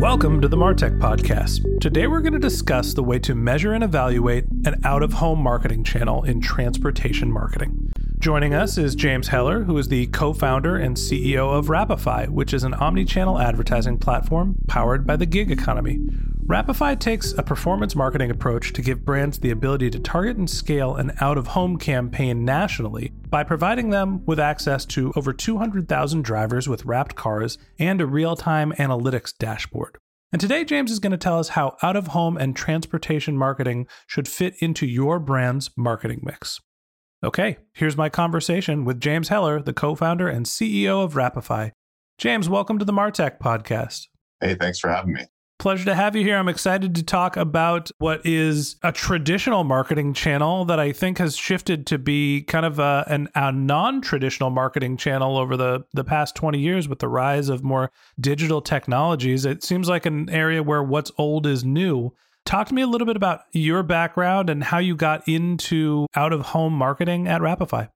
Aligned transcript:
Welcome 0.00 0.40
to 0.40 0.48
the 0.48 0.56
Martech 0.56 0.98
Podcast. 0.98 1.78
Today 1.78 2.06
we're 2.06 2.22
going 2.22 2.32
to 2.32 2.38
discuss 2.38 2.94
the 2.94 3.02
way 3.02 3.18
to 3.18 3.34
measure 3.34 3.74
and 3.74 3.84
evaluate 3.84 4.46
an 4.64 4.80
out 4.82 5.02
of 5.02 5.12
home 5.12 5.42
marketing 5.42 5.84
channel 5.84 6.24
in 6.24 6.40
transportation 6.40 7.30
marketing. 7.30 7.92
Joining 8.18 8.54
us 8.54 8.78
is 8.78 8.94
James 8.94 9.28
Heller, 9.28 9.64
who 9.64 9.76
is 9.76 9.88
the 9.88 10.06
co 10.06 10.32
founder 10.32 10.74
and 10.74 10.96
CEO 10.96 11.52
of 11.52 11.66
Wrapify, 11.66 12.30
which 12.30 12.54
is 12.54 12.64
an 12.64 12.72
omni 12.72 13.04
channel 13.04 13.38
advertising 13.38 13.98
platform 13.98 14.56
powered 14.68 15.06
by 15.06 15.16
the 15.16 15.26
gig 15.26 15.50
economy. 15.50 16.00
Wrapify 16.50 16.98
takes 16.98 17.30
a 17.38 17.44
performance 17.44 17.94
marketing 17.94 18.32
approach 18.32 18.72
to 18.72 18.82
give 18.82 19.04
brands 19.04 19.38
the 19.38 19.52
ability 19.52 19.88
to 19.90 20.00
target 20.00 20.36
and 20.36 20.50
scale 20.50 20.96
an 20.96 21.12
out 21.20 21.38
of 21.38 21.46
home 21.46 21.78
campaign 21.78 22.44
nationally 22.44 23.12
by 23.28 23.44
providing 23.44 23.90
them 23.90 24.26
with 24.26 24.40
access 24.40 24.84
to 24.86 25.12
over 25.14 25.32
200,000 25.32 26.24
drivers 26.24 26.68
with 26.68 26.84
wrapped 26.84 27.14
cars 27.14 27.56
and 27.78 28.00
a 28.00 28.06
real 28.06 28.34
time 28.34 28.72
analytics 28.80 29.32
dashboard. 29.38 29.96
And 30.32 30.40
today, 30.40 30.64
James 30.64 30.90
is 30.90 30.98
going 30.98 31.12
to 31.12 31.16
tell 31.16 31.38
us 31.38 31.50
how 31.50 31.76
out 31.84 31.94
of 31.94 32.08
home 32.08 32.36
and 32.36 32.56
transportation 32.56 33.38
marketing 33.38 33.86
should 34.08 34.26
fit 34.26 34.56
into 34.58 34.86
your 34.86 35.20
brand's 35.20 35.70
marketing 35.76 36.20
mix. 36.24 36.58
Okay, 37.22 37.58
here's 37.74 37.96
my 37.96 38.08
conversation 38.08 38.84
with 38.84 38.98
James 38.98 39.28
Heller, 39.28 39.62
the 39.62 39.72
co 39.72 39.94
founder 39.94 40.26
and 40.26 40.46
CEO 40.46 41.04
of 41.04 41.14
Wrapify. 41.14 41.70
James, 42.18 42.48
welcome 42.48 42.80
to 42.80 42.84
the 42.84 42.92
Martech 42.92 43.38
podcast. 43.38 44.08
Hey, 44.40 44.56
thanks 44.56 44.80
for 44.80 44.90
having 44.90 45.12
me. 45.12 45.26
Pleasure 45.60 45.84
to 45.84 45.94
have 45.94 46.16
you 46.16 46.24
here. 46.24 46.38
I'm 46.38 46.48
excited 46.48 46.94
to 46.94 47.02
talk 47.02 47.36
about 47.36 47.90
what 47.98 48.24
is 48.24 48.76
a 48.82 48.92
traditional 48.92 49.62
marketing 49.62 50.14
channel 50.14 50.64
that 50.64 50.80
I 50.80 50.90
think 50.90 51.18
has 51.18 51.36
shifted 51.36 51.86
to 51.88 51.98
be 51.98 52.40
kind 52.44 52.64
of 52.64 52.78
a, 52.78 53.04
an, 53.06 53.28
a 53.34 53.52
non 53.52 54.00
traditional 54.00 54.48
marketing 54.48 54.96
channel 54.96 55.36
over 55.36 55.58
the, 55.58 55.84
the 55.92 56.02
past 56.02 56.34
20 56.34 56.58
years 56.58 56.88
with 56.88 57.00
the 57.00 57.08
rise 57.08 57.50
of 57.50 57.62
more 57.62 57.92
digital 58.18 58.62
technologies. 58.62 59.44
It 59.44 59.62
seems 59.62 59.86
like 59.86 60.06
an 60.06 60.30
area 60.30 60.62
where 60.62 60.82
what's 60.82 61.12
old 61.18 61.46
is 61.46 61.62
new. 61.62 62.14
Talk 62.46 62.68
to 62.68 62.74
me 62.74 62.80
a 62.80 62.86
little 62.86 63.06
bit 63.06 63.16
about 63.16 63.40
your 63.52 63.82
background 63.82 64.48
and 64.48 64.64
how 64.64 64.78
you 64.78 64.96
got 64.96 65.28
into 65.28 66.06
out 66.14 66.32
of 66.32 66.40
home 66.40 66.72
marketing 66.72 67.28
at 67.28 67.42
Wrapify. 67.42 67.90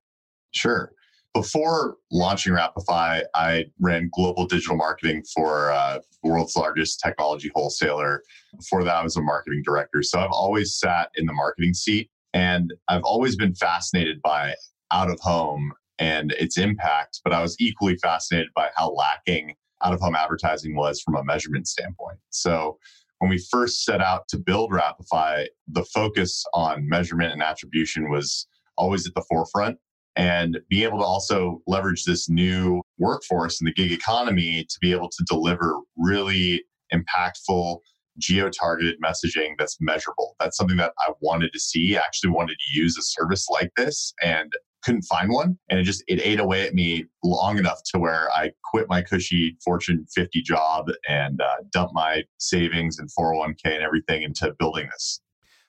Sure 0.51 0.93
before 1.35 1.97
launching 2.13 2.53
Wrapify, 2.53 3.25
I 3.35 3.67
ran 3.81 4.09
global 4.15 4.47
digital 4.47 4.77
marketing 4.77 5.25
for 5.35 5.73
uh, 5.73 5.99
the 6.23 6.31
world's 6.31 6.57
largest 6.57 7.01
technology 7.01 7.51
wholesaler. 7.55 8.23
Before 8.57 8.85
that, 8.85 8.95
I 8.95 9.03
was 9.03 9.17
a 9.17 9.21
marketing 9.21 9.63
director. 9.65 10.03
So 10.03 10.21
I've 10.21 10.31
always 10.31 10.79
sat 10.79 11.11
in 11.17 11.27
the 11.27 11.33
marketing 11.33 11.75
seat 11.75 12.09
and 12.33 12.73
I've 12.89 13.03
always 13.03 13.35
been 13.35 13.55
fascinated 13.55 14.23
by 14.23 14.55
out 14.93 15.11
of 15.11 15.19
home 15.21 15.73
and 15.99 16.33
its 16.33 16.57
impact. 16.57 17.21
But 17.25 17.33
I 17.33 17.43
was 17.43 17.57
equally 17.59 17.97
fascinated 17.97 18.51
by 18.55 18.69
how 18.77 18.93
lacking 18.93 19.57
out 19.83 19.93
of 19.93 20.01
home 20.01 20.15
advertising 20.15 20.77
was 20.77 21.01
from 21.01 21.17
a 21.17 21.25
measurement 21.25 21.67
standpoint. 21.67 22.19
So 22.31 22.79
when 23.19 23.29
we 23.29 23.39
first 23.39 23.85
set 23.85 24.01
out 24.01 24.29
to 24.29 24.39
build 24.39 24.71
Wrapify, 24.71 25.47
the 25.67 25.85
focus 25.85 26.45
on 26.55 26.89
measurement 26.89 27.33
and 27.33 27.43
attribution 27.43 28.09
was 28.09 28.47
always 28.77 29.07
at 29.07 29.15
the 29.15 29.25
forefront 29.29 29.79
and 30.17 30.59
be 30.69 30.85
able 30.85 30.99
to 30.99 31.05
also 31.05 31.61
leverage 31.67 32.05
this 32.05 32.29
new 32.29 32.83
workforce 32.99 33.61
in 33.61 33.65
the 33.65 33.73
gig 33.73 33.93
economy 33.93 34.65
to 34.69 34.79
be 34.81 34.93
able 34.93 35.09
to 35.09 35.25
deliver 35.29 35.79
really 35.97 36.65
impactful 36.93 37.79
geo-targeted 38.19 39.01
messaging 39.01 39.55
that's 39.59 39.77
measurable. 39.81 40.37
That's 40.39 40.57
something 40.57 40.77
that 40.77 40.93
i 41.01 41.11
wanted 41.21 41.53
to 41.53 41.59
see. 41.59 41.97
I 41.97 42.01
actually 42.01 42.31
wanted 42.31 42.57
to 42.59 42.81
use 42.81 42.97
a 42.97 43.03
service 43.03 43.49
like 43.51 43.73
this 43.77 44.15
and 44.23 44.53
couldn't 44.85 45.03
find 45.03 45.31
one. 45.31 45.59
And 45.69 45.81
it 45.81 45.85
just 45.85 46.05
it 46.07 46.21
ate 46.23 46.39
away 46.39 46.67
at 46.67 46.75
me 46.75 47.07
long 47.25 47.59
enough 47.59 47.81
to 47.93 47.99
where 47.99 48.31
i 48.33 48.53
quit 48.71 48.89
my 48.89 49.03
cushy 49.03 49.57
fortune 49.65 50.07
50 50.15 50.43
job 50.43 50.91
and 51.09 51.41
uh, 51.41 51.57
dumped 51.73 51.95
my 51.95 52.23
savings 52.39 52.99
and 52.99 53.09
401k 53.19 53.57
and 53.65 53.83
everything 53.83 54.23
into 54.23 54.55
building 54.59 54.89
this 54.93 55.21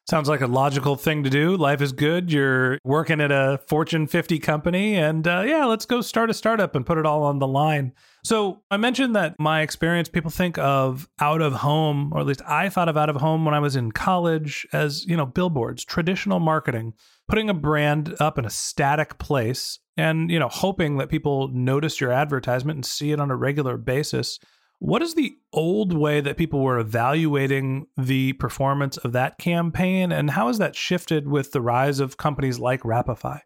Sounds 0.08 0.30
like 0.30 0.42
a 0.42 0.48
logical 0.48 0.96
thing 0.96 1.24
to 1.24 1.32
do. 1.32 1.58
Life 1.58 1.82
is 1.82 1.92
good. 1.92 2.32
You're 2.32 2.78
working 2.84 3.20
at 3.20 3.32
a 3.32 3.60
Fortune 3.68 4.06
50 4.06 4.38
company, 4.38 4.96
and 4.96 5.28
uh, 5.28 5.44
yeah, 5.48 5.66
let's 5.66 5.88
go 5.88 6.02
start 6.02 6.30
a 6.30 6.34
startup 6.36 6.76
and 6.76 6.86
put 6.86 7.00
it 7.00 7.08
all 7.08 7.24
on 7.24 7.40
the 7.40 7.48
line. 7.48 7.92
So, 8.24 8.62
I 8.70 8.78
mentioned 8.78 9.16
that 9.16 9.34
my 9.40 9.62
experience, 9.62 10.08
people 10.08 10.30
think 10.30 10.60
of 10.60 11.10
out 11.20 11.42
of 11.42 11.54
home, 11.54 12.12
or 12.14 12.20
at 12.20 12.28
least 12.28 12.44
I 12.46 12.70
thought 12.70 12.88
of 12.88 12.98
out 12.98 13.10
of 13.10 13.16
home 13.16 13.46
when 13.46 13.56
I 13.56 13.60
was 13.60 13.76
in 13.76 13.92
college 13.92 14.68
as, 14.72 15.06
you 15.08 15.18
know, 15.18 15.26
billboards, 15.26 15.84
traditional 15.84 16.40
marketing, 16.40 16.94
putting 17.28 17.50
a 17.50 17.56
brand 17.56 18.16
up 18.20 18.38
in 18.38 18.46
a 18.46 18.50
static 18.52 19.18
place 19.18 19.80
and, 19.98 20.30
you 20.30 20.38
know, 20.38 20.50
hoping 20.50 20.98
that 20.98 21.10
people 21.10 21.48
notice 21.48 22.00
your 22.00 22.12
advertisement 22.12 22.78
and 22.78 22.86
see 22.86 23.12
it 23.12 23.20
on 23.20 23.32
a 23.32 23.36
regular 23.36 23.76
basis. 23.76 24.40
What 24.86 25.02
is 25.02 25.16
the 25.16 25.36
old 25.52 25.98
way 25.98 26.22
that 26.22 26.38
people 26.38 26.62
were 26.62 26.78
evaluating 26.78 27.88
the 27.98 28.34
performance 28.34 28.98
of 28.98 29.14
that 29.14 29.40
campaign, 29.40 30.12
and 30.12 30.30
how 30.30 30.46
has 30.46 30.60
that 30.60 30.76
shifted 30.76 31.28
with 31.28 31.54
the 31.54 31.60
rise 31.60 32.00
of 32.00 32.18
companies 32.18 32.60
like 32.60 32.82
Wrapify? 32.82 33.40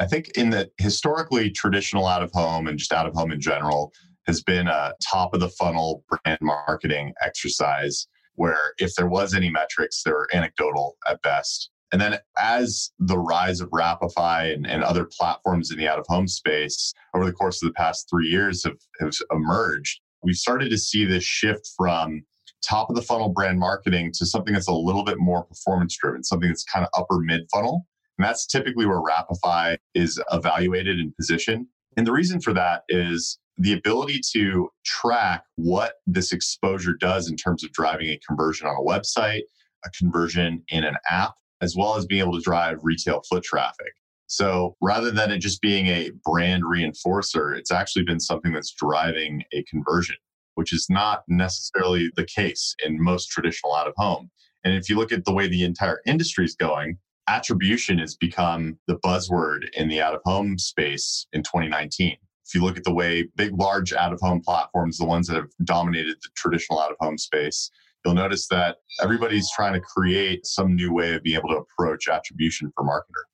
I 0.00 0.06
think 0.06 0.36
in 0.36 0.50
the 0.50 0.72
historically 0.78 1.50
traditional 1.50 2.08
out 2.08 2.24
of 2.24 2.32
home 2.32 2.66
and 2.66 2.80
just 2.80 2.92
out 2.92 3.06
of 3.06 3.14
home 3.14 3.30
in 3.30 3.40
general 3.40 3.92
has 4.26 4.42
been 4.42 4.66
a 4.66 4.94
top 5.00 5.34
of 5.34 5.38
the 5.38 5.50
funnel 5.50 6.02
brand 6.08 6.40
marketing 6.42 7.14
exercise 7.24 8.08
where 8.34 8.72
if 8.78 8.96
there 8.96 9.06
was 9.06 9.34
any 9.34 9.50
metrics, 9.50 10.02
they 10.02 10.10
were 10.10 10.28
anecdotal 10.34 10.96
at 11.08 11.22
best. 11.22 11.70
And 11.92 12.00
then 12.00 12.18
as 12.42 12.90
the 12.98 13.20
rise 13.20 13.60
of 13.60 13.70
Wrapify 13.70 14.52
and, 14.52 14.66
and 14.66 14.82
other 14.82 15.04
platforms 15.04 15.70
in 15.70 15.78
the 15.78 15.86
out 15.86 16.00
of 16.00 16.06
home 16.08 16.26
space 16.26 16.92
over 17.14 17.24
the 17.24 17.32
course 17.32 17.62
of 17.62 17.68
the 17.68 17.74
past 17.74 18.10
three 18.10 18.26
years 18.26 18.64
have, 18.64 18.78
have 18.98 19.12
emerged, 19.30 20.00
we 20.22 20.32
started 20.32 20.70
to 20.70 20.78
see 20.78 21.04
this 21.04 21.24
shift 21.24 21.68
from 21.76 22.22
top 22.62 22.88
of 22.88 22.96
the 22.96 23.02
funnel 23.02 23.28
brand 23.28 23.58
marketing 23.58 24.12
to 24.14 24.24
something 24.24 24.54
that's 24.54 24.68
a 24.68 24.72
little 24.72 25.04
bit 25.04 25.18
more 25.18 25.44
performance 25.44 25.96
driven, 25.96 26.22
something 26.22 26.48
that's 26.48 26.64
kind 26.64 26.84
of 26.84 26.90
upper 26.96 27.18
mid 27.18 27.42
funnel. 27.52 27.86
And 28.18 28.26
that's 28.26 28.46
typically 28.46 28.86
where 28.86 29.00
Wrapify 29.00 29.76
is 29.94 30.20
evaluated 30.30 30.98
and 30.98 31.14
positioned. 31.16 31.66
And 31.96 32.06
the 32.06 32.12
reason 32.12 32.40
for 32.40 32.52
that 32.54 32.82
is 32.88 33.38
the 33.58 33.72
ability 33.72 34.20
to 34.32 34.68
track 34.84 35.44
what 35.56 35.94
this 36.06 36.32
exposure 36.32 36.94
does 36.94 37.28
in 37.28 37.36
terms 37.36 37.64
of 37.64 37.72
driving 37.72 38.08
a 38.08 38.20
conversion 38.26 38.66
on 38.66 38.76
a 38.76 38.82
website, 38.84 39.42
a 39.84 39.90
conversion 39.90 40.62
in 40.68 40.84
an 40.84 40.96
app, 41.10 41.34
as 41.60 41.76
well 41.76 41.96
as 41.96 42.06
being 42.06 42.22
able 42.22 42.36
to 42.36 42.40
drive 42.40 42.78
retail 42.82 43.22
foot 43.28 43.42
traffic. 43.42 43.92
So 44.32 44.76
rather 44.80 45.10
than 45.10 45.30
it 45.30 45.40
just 45.40 45.60
being 45.60 45.88
a 45.88 46.10
brand 46.24 46.62
reinforcer, 46.62 47.54
it's 47.54 47.70
actually 47.70 48.04
been 48.04 48.18
something 48.18 48.50
that's 48.50 48.72
driving 48.72 49.44
a 49.52 49.62
conversion, 49.64 50.16
which 50.54 50.72
is 50.72 50.86
not 50.88 51.22
necessarily 51.28 52.10
the 52.16 52.24
case 52.24 52.74
in 52.82 52.98
most 52.98 53.26
traditional 53.26 53.74
out 53.74 53.88
of 53.88 53.92
home. 53.98 54.30
And 54.64 54.72
if 54.72 54.88
you 54.88 54.96
look 54.96 55.12
at 55.12 55.26
the 55.26 55.34
way 55.34 55.48
the 55.48 55.64
entire 55.64 56.00
industry 56.06 56.46
is 56.46 56.54
going, 56.54 56.96
attribution 57.28 57.98
has 57.98 58.16
become 58.16 58.78
the 58.86 58.96
buzzword 59.04 59.68
in 59.74 59.88
the 59.88 60.00
out 60.00 60.14
of 60.14 60.22
home 60.24 60.56
space 60.56 61.26
in 61.34 61.42
2019. 61.42 62.16
If 62.46 62.54
you 62.54 62.62
look 62.62 62.78
at 62.78 62.84
the 62.84 62.94
way 62.94 63.28
big, 63.36 63.52
large 63.60 63.92
out 63.92 64.14
of 64.14 64.20
home 64.22 64.40
platforms, 64.40 64.96
the 64.96 65.04
ones 65.04 65.26
that 65.26 65.36
have 65.36 65.50
dominated 65.62 66.16
the 66.22 66.30
traditional 66.36 66.80
out 66.80 66.90
of 66.90 66.96
home 67.00 67.18
space, 67.18 67.70
you'll 68.02 68.14
notice 68.14 68.48
that 68.48 68.78
everybody's 69.02 69.50
trying 69.54 69.74
to 69.74 69.80
create 69.80 70.46
some 70.46 70.74
new 70.74 70.90
way 70.90 71.12
of 71.12 71.22
being 71.22 71.36
able 71.36 71.50
to 71.50 71.58
approach 71.58 72.08
attribution 72.08 72.72
for 72.74 72.82
marketer. 72.82 73.24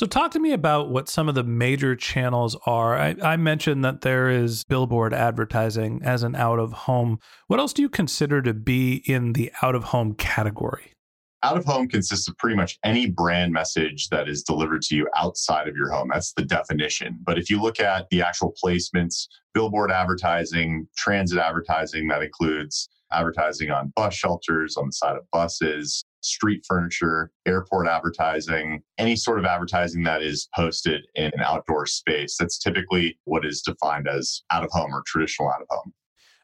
So, 0.00 0.06
talk 0.06 0.30
to 0.30 0.38
me 0.38 0.52
about 0.52 0.88
what 0.88 1.10
some 1.10 1.28
of 1.28 1.34
the 1.34 1.44
major 1.44 1.94
channels 1.94 2.56
are. 2.64 2.96
I, 2.96 3.16
I, 3.22 3.36
mentioned 3.36 3.84
that 3.84 4.00
there 4.00 4.30
is 4.30 4.64
billboard 4.64 5.12
advertising 5.12 6.00
as 6.02 6.22
an 6.22 6.34
out 6.34 6.58
of 6.58 6.72
home. 6.72 7.18
What 7.48 7.60
else 7.60 7.74
do 7.74 7.82
you 7.82 7.90
consider 7.90 8.40
to 8.40 8.54
be 8.54 9.02
in 9.04 9.34
the 9.34 9.52
out 9.60 9.74
of 9.74 9.84
home 9.84 10.14
category? 10.14 10.94
Out 11.42 11.58
of 11.58 11.66
home 11.66 11.86
consists 11.86 12.26
of 12.28 12.38
pretty 12.38 12.56
much 12.56 12.78
any 12.82 13.10
brand 13.10 13.52
message 13.52 14.08
that 14.08 14.26
is 14.26 14.42
delivered 14.42 14.80
to 14.84 14.96
you 14.96 15.06
outside 15.18 15.68
of 15.68 15.76
your 15.76 15.90
home. 15.90 16.08
That's 16.10 16.32
the 16.32 16.46
definition. 16.46 17.18
But 17.22 17.36
if 17.36 17.50
you 17.50 17.60
look 17.60 17.78
at 17.78 18.08
the 18.08 18.22
actual 18.22 18.54
placements, 18.64 19.26
billboard 19.52 19.90
advertising, 19.90 20.88
transit 20.96 21.38
advertising, 21.38 22.08
that 22.08 22.22
includes 22.22 22.88
advertising 23.12 23.70
on 23.70 23.92
bus 23.94 24.14
shelters, 24.14 24.78
on 24.78 24.86
the 24.86 24.92
side 24.92 25.16
of 25.16 25.24
buses, 25.30 26.06
street 26.22 26.64
furniture, 26.66 27.30
airport 27.46 27.88
advertising, 27.88 28.82
any 28.98 29.16
sort 29.16 29.38
of 29.38 29.44
advertising 29.44 30.02
that 30.04 30.22
is 30.22 30.48
posted 30.54 31.02
in 31.14 31.26
an 31.26 31.40
outdoor 31.40 31.86
space. 31.86 32.36
That's 32.38 32.58
typically 32.58 33.18
what 33.24 33.44
is 33.44 33.62
defined 33.62 34.08
as 34.08 34.42
out 34.52 34.64
of 34.64 34.70
home 34.70 34.94
or 34.94 35.02
traditional 35.06 35.50
out 35.50 35.62
of 35.62 35.66
home. 35.70 35.92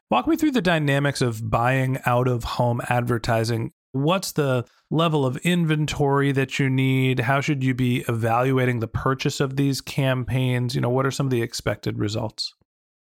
Walk 0.09 0.27
me 0.27 0.37
through 0.37 0.51
the 0.51 0.61
dynamics 0.61 1.21
of 1.21 1.49
buying 1.49 1.99
out 2.05 2.27
of 2.27 2.43
home 2.43 2.81
advertising. 2.89 3.73
What's 3.91 4.31
the 4.31 4.65
level 4.89 5.25
of 5.25 5.37
inventory 5.37 6.31
that 6.31 6.59
you 6.59 6.69
need? 6.69 7.19
How 7.21 7.41
should 7.41 7.63
you 7.63 7.73
be 7.73 8.05
evaluating 8.07 8.79
the 8.79 8.87
purchase 8.87 9.39
of 9.39 9.57
these 9.57 9.81
campaigns? 9.81 10.75
You 10.75 10.81
know, 10.81 10.89
what 10.89 11.05
are 11.05 11.11
some 11.11 11.25
of 11.25 11.31
the 11.31 11.41
expected 11.41 11.99
results? 11.99 12.53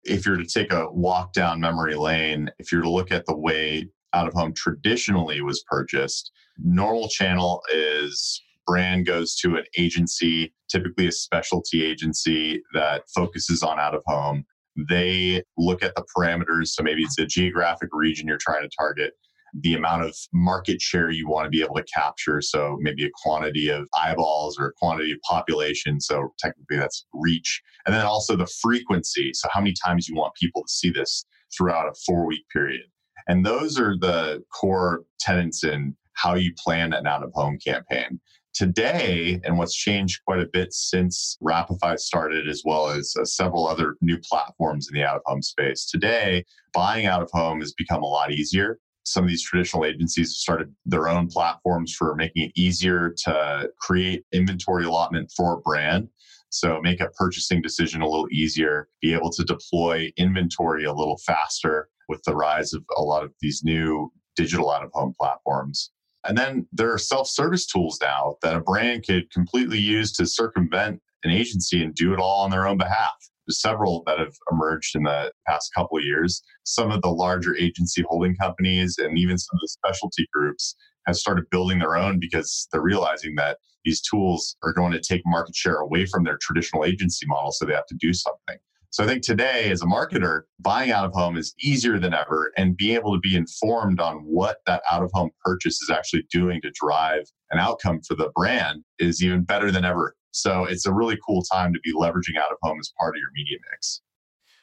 If 0.05 0.26
you're 0.26 0.37
to 0.37 0.46
take 0.46 0.72
a 0.72 0.90
walk 0.90 1.32
down 1.32 1.61
memory 1.61 1.96
lane, 1.96 2.50
if 2.58 2.72
you're 2.72 2.82
to 2.82 2.90
look 2.90 3.12
at 3.12 3.26
the 3.26 3.37
way 3.37 3.88
out 4.17 4.27
of 4.27 4.35
home 4.35 4.53
traditionally 4.55 5.41
was 5.43 5.63
purchased, 5.69 6.33
normal 6.59 7.09
channel 7.09 7.63
is 7.73 8.43
brand 8.67 9.07
goes 9.07 9.37
to 9.37 9.57
an 9.57 9.65
agency, 9.79 10.53
typically 10.69 11.07
a 11.07 11.13
specialty 11.13 11.85
agency 11.85 12.63
that 12.75 13.03
focuses 13.15 13.63
on 13.63 13.79
out 13.79 13.95
of 13.95 14.03
home. 14.07 14.45
They 14.89 15.43
look 15.57 15.83
at 15.83 15.95
the 15.95 16.05
parameters. 16.17 16.69
So 16.69 16.83
maybe 16.83 17.03
it's 17.03 17.19
a 17.19 17.27
geographic 17.27 17.91
region 17.93 18.27
you're 18.27 18.39
trying 18.39 18.63
to 18.63 18.71
target 18.79 19.13
the 19.61 19.75
amount 19.75 20.03
of 20.03 20.15
market 20.35 20.83
share 20.83 21.11
you 21.11 21.29
want 21.29 21.47
to 21.47 21.51
be 21.51 21.63
able 21.63 21.77
to 21.77 21.85
capture. 21.85 22.43
So 22.43 22.77
maybe 22.81 23.07
a 23.07 23.11
quantity 23.23 23.69
of 23.69 23.89
eyeballs 23.95 24.59
or 24.59 24.67
a 24.67 24.73
quantity 24.73 25.13
of 25.13 25.19
population. 25.21 26.01
So 26.01 26.35
technically 26.39 26.77
that's 26.77 27.07
reach. 27.15 27.63
And 27.87 27.95
then 27.95 28.05
also 28.05 28.37
the 28.37 28.49
frequency. 28.61 29.31
So 29.33 29.49
how 29.51 29.61
many 29.61 29.75
times 29.85 30.09
you 30.09 30.17
want 30.17 30.35
people 30.35 30.63
to 30.63 30.69
see 30.69 30.91
this 30.91 31.25
throughout 31.57 31.89
a 31.89 31.95
four 32.05 32.27
week 32.27 32.45
period. 32.53 32.83
And 33.28 33.44
those 33.44 33.78
are 33.78 33.96
the 33.96 34.43
core 34.52 35.05
tenets 35.19 35.64
in 35.64 35.96
how 36.14 36.34
you 36.34 36.52
plan 36.56 36.93
an 36.93 37.06
out 37.06 37.23
of 37.23 37.32
home 37.34 37.58
campaign. 37.64 38.20
Today, 38.55 39.38
and 39.44 39.58
what's 39.58 39.75
changed 39.75 40.23
quite 40.26 40.40
a 40.40 40.49
bit 40.50 40.73
since 40.73 41.37
Wrapify 41.43 41.99
started, 41.99 42.49
as 42.49 42.62
well 42.64 42.88
as 42.88 43.14
uh, 43.20 43.25
several 43.25 43.67
other 43.67 43.96
new 44.00 44.19
platforms 44.19 44.88
in 44.88 44.99
the 44.99 45.05
out 45.05 45.17
of 45.17 45.23
home 45.26 45.43
space, 45.43 45.84
today, 45.84 46.43
buying 46.73 47.05
out 47.05 47.20
of 47.20 47.31
home 47.32 47.61
has 47.61 47.75
become 47.75 48.02
a 48.02 48.06
lot 48.06 48.32
easier 48.32 48.78
some 49.06 49.23
of 49.23 49.31
these 49.31 49.43
traditional 49.43 49.84
agencies 49.84 50.31
have 50.31 50.37
started 50.37 50.75
their 50.84 51.08
own 51.08 51.29
platforms 51.29 51.94
for 51.94 52.14
making 52.17 52.43
it 52.44 52.52
easier 52.56 53.14
to 53.25 53.70
create 53.81 54.25
inventory 54.32 54.84
allotment 54.84 55.31
for 55.34 55.55
a 55.55 55.61
brand. 55.61 56.08
So 56.50 56.81
make 56.82 57.00
a 57.00 57.11
purchasing 57.11 57.62
decision 57.62 58.02
a 58.02 58.08
little 58.08 58.29
easier, 58.32 58.88
be 59.00 59.14
able 59.14 59.31
to 59.31 59.44
deploy 59.44 60.11
inventory 60.17 60.84
a 60.84 60.93
little 60.93 61.19
faster 61.25 61.88
with 62.08 62.23
the 62.25 62.35
rise 62.35 62.73
of 62.73 62.85
a 62.97 63.03
lot 63.03 63.25
of 63.25 63.32
these 63.41 63.62
new 63.64 64.11
digital 64.37 64.70
out 64.70 64.85
of 64.85 64.91
home 64.93 65.14
platforms. 65.19 65.91
And 66.26 66.37
then 66.37 66.67
there 66.73 66.93
are 66.93 66.99
self 66.99 67.29
service 67.29 67.67
tools 67.67 67.99
now 68.03 68.37
that 68.43 68.56
a 68.56 68.61
brand 68.61 69.05
could 69.06 69.31
completely 69.31 69.79
use 69.79 70.12
to 70.14 70.26
circumvent 70.26 71.00
an 71.25 71.31
agency 71.31 71.82
and 71.82 71.94
do 71.94 72.12
it 72.12 72.19
all 72.19 72.44
on 72.44 72.50
their 72.50 72.67
own 72.67 72.79
behalf 72.79 73.14
There's 73.47 73.61
several 73.61 74.03
that 74.06 74.19
have 74.19 74.35
emerged 74.50 74.94
in 74.94 75.05
the 75.05 75.32
past 75.49 75.73
couple 75.75 76.00
years. 76.00 76.43
Some 76.64 76.91
of 76.91 77.03
the 77.03 77.08
larger 77.08 77.56
agency 77.56 78.05
holding 78.08 78.37
companies 78.37 78.97
and 78.99 79.19
even 79.19 79.38
some 79.38 79.56
of 79.56 79.61
the 79.61 79.69
specialty 79.69 80.26
groups 80.32 80.76
have 81.06 81.17
started 81.17 81.44
building 81.50 81.79
their 81.79 81.97
own 81.97 82.19
because 82.19 82.69
they're 82.73 82.82
realizing 82.82 83.37
that 83.37 83.58
these 83.85 84.00
tools 84.00 84.56
are 84.64 84.73
going 84.73 84.93
to 84.93 85.00
take 85.00 85.23
market 85.25 85.55
share 85.55 85.76
away 85.76 86.06
from 86.06 86.25
their 86.25 86.38
traditional 86.41 86.85
agency 86.85 87.25
model. 87.26 87.53
So 87.53 87.64
they 87.64 87.73
have 87.73 87.87
to 87.87 87.97
do 87.99 88.12
something. 88.12 88.58
So 88.96 89.04
I 89.04 89.06
think 89.08 89.22
today, 89.22 89.70
as 89.70 89.82
a 89.82 89.84
marketer, 89.84 90.44
buying 90.58 90.90
out 90.90 91.04
of 91.04 91.12
home 91.12 91.37
is 91.37 91.54
easier 91.60 91.98
than 91.98 92.14
ever, 92.14 92.50
and 92.56 92.78
being 92.78 92.94
able 92.94 93.12
to 93.12 93.20
be 93.20 93.37
informed 93.37 94.00
on 94.00 94.20
what 94.20 94.60
that 94.64 94.82
out 94.90 95.02
of 95.02 95.10
home 95.12 95.32
purchase 95.44 95.82
is 95.82 95.90
actually 95.90 96.22
doing 96.31 96.62
to 96.62 96.70
drive 96.72 97.25
an 97.50 97.58
outcome 97.58 98.00
for 98.08 98.14
the 98.14 98.31
brand 98.34 98.84
is 98.98 99.22
even 99.22 99.44
better 99.44 99.70
than 99.70 99.84
ever. 99.84 100.16
So 100.31 100.64
it's 100.64 100.87
a 100.87 100.94
really 100.94 101.19
cool 101.28 101.43
time 101.43 101.75
to 101.75 101.81
be 101.81 101.93
leveraging 101.93 102.38
out 102.38 102.50
of 102.50 102.56
home 102.62 102.78
as 102.81 102.90
part 102.98 103.14
of 103.14 103.20
your 103.20 103.28
media 103.34 103.58
mix. 103.70 104.00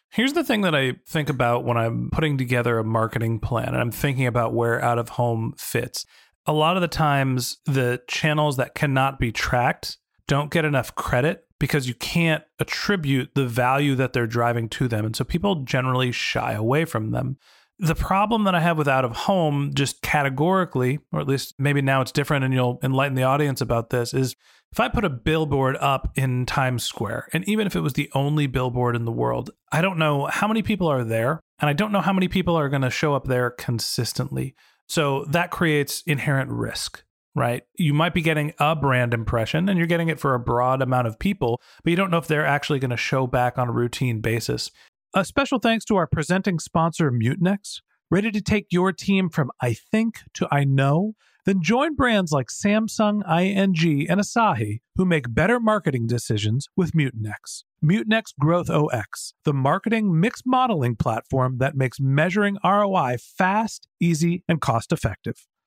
Here's 0.09 0.33
the 0.33 0.43
thing 0.43 0.61
that 0.61 0.73
I 0.73 0.95
think 1.07 1.29
about 1.29 1.63
when 1.63 1.77
I'm 1.77 2.09
putting 2.11 2.35
together 2.35 2.79
a 2.79 2.83
marketing 2.83 3.39
plan 3.39 3.67
and 3.67 3.77
I'm 3.77 3.91
thinking 3.91 4.25
about 4.25 4.55
where 4.55 4.83
out 4.83 4.97
of 4.97 5.09
home 5.09 5.53
fits. 5.59 6.07
A 6.47 6.53
lot 6.53 6.75
of 6.75 6.81
the 6.81 6.87
times, 6.87 7.59
the 7.65 8.01
channels 8.07 8.57
that 8.57 8.73
cannot 8.73 9.19
be 9.19 9.31
tracked 9.31 9.99
don't 10.27 10.49
get 10.49 10.65
enough 10.65 10.95
credit 10.95 11.45
because 11.63 11.87
you 11.87 11.93
can't 11.93 12.43
attribute 12.59 13.35
the 13.35 13.47
value 13.47 13.95
that 13.95 14.11
they're 14.11 14.27
driving 14.27 14.67
to 14.67 14.85
them. 14.89 15.05
And 15.05 15.15
so 15.15 15.23
people 15.23 15.63
generally 15.63 16.11
shy 16.11 16.51
away 16.51 16.83
from 16.83 17.11
them. 17.11 17.37
The 17.79 17.95
problem 17.95 18.43
that 18.43 18.53
I 18.53 18.59
have 18.59 18.77
with 18.77 18.89
out 18.89 19.05
of 19.05 19.15
home, 19.15 19.71
just 19.73 20.01
categorically, 20.01 20.99
or 21.13 21.21
at 21.21 21.27
least 21.29 21.55
maybe 21.57 21.81
now 21.81 22.01
it's 22.01 22.11
different 22.11 22.43
and 22.43 22.53
you'll 22.53 22.79
enlighten 22.83 23.15
the 23.15 23.23
audience 23.23 23.61
about 23.61 23.91
this, 23.91 24.13
is 24.13 24.35
if 24.73 24.81
I 24.81 24.89
put 24.89 25.05
a 25.05 25.09
billboard 25.09 25.77
up 25.79 26.11
in 26.15 26.45
Times 26.45 26.83
Square, 26.83 27.29
and 27.31 27.47
even 27.47 27.65
if 27.65 27.77
it 27.77 27.79
was 27.79 27.93
the 27.93 28.11
only 28.13 28.45
billboard 28.45 28.97
in 28.97 29.05
the 29.05 29.11
world, 29.13 29.49
I 29.71 29.81
don't 29.81 29.97
know 29.97 30.25
how 30.25 30.49
many 30.49 30.63
people 30.63 30.89
are 30.89 31.05
there, 31.05 31.39
and 31.59 31.69
I 31.69 31.73
don't 31.73 31.93
know 31.93 32.01
how 32.01 32.11
many 32.11 32.27
people 32.27 32.57
are 32.57 32.67
going 32.67 32.81
to 32.81 32.89
show 32.89 33.15
up 33.15 33.23
there 33.23 33.51
consistently. 33.51 34.53
So 34.89 35.23
that 35.29 35.49
creates 35.49 36.03
inherent 36.05 36.51
risk, 36.51 37.05
right? 37.35 37.63
You 37.77 37.93
might 37.93 38.13
be 38.13 38.21
getting 38.21 38.53
a 38.59 38.75
brand 38.75 39.13
impression 39.13 39.69
and 39.69 39.77
you're 39.77 39.87
getting 39.87 40.09
it 40.09 40.19
for 40.19 40.33
a 40.33 40.39
broad 40.39 40.81
amount 40.81 41.07
of 41.07 41.19
people, 41.19 41.61
but 41.83 41.91
you 41.91 41.95
don't 41.95 42.11
know 42.11 42.17
if 42.17 42.27
they're 42.27 42.45
actually 42.45 42.79
going 42.79 42.91
to 42.91 42.97
show 42.97 43.27
back 43.27 43.57
on 43.57 43.69
a 43.69 43.73
routine 43.73 44.21
basis. 44.21 44.71
A 45.13 45.25
special 45.25 45.59
thanks 45.59 45.85
to 45.85 45.95
our 45.95 46.07
presenting 46.07 46.59
sponsor, 46.59 47.11
Mutinex. 47.11 47.81
Ready 48.09 48.31
to 48.31 48.41
take 48.41 48.67
your 48.69 48.91
team 48.91 49.29
from 49.29 49.51
I 49.61 49.73
think 49.73 50.19
to 50.35 50.47
I 50.51 50.63
know? 50.63 51.13
Then 51.45 51.61
join 51.61 51.95
brands 51.95 52.31
like 52.31 52.47
Samsung, 52.47 53.21
ING, 53.27 54.09
and 54.09 54.21
Asahi 54.21 54.79
who 54.95 55.05
make 55.05 55.33
better 55.33 55.59
marketing 55.59 56.07
decisions 56.07 56.67
with 56.77 56.93
Mutinex. 56.93 57.63
Mutinex 57.83 58.33
Growth 58.39 58.69
OX, 58.69 59.33
the 59.43 59.53
marketing 59.53 60.19
mix 60.19 60.43
modeling 60.45 60.95
platform 60.95 61.57
that 61.57 61.75
makes 61.75 61.99
measuring 61.99 62.57
ROI 62.63 63.17
fast, 63.19 63.87
easy, 63.99 64.43
and 64.47 64.61
cost 64.61 64.91
effective. 64.91 65.47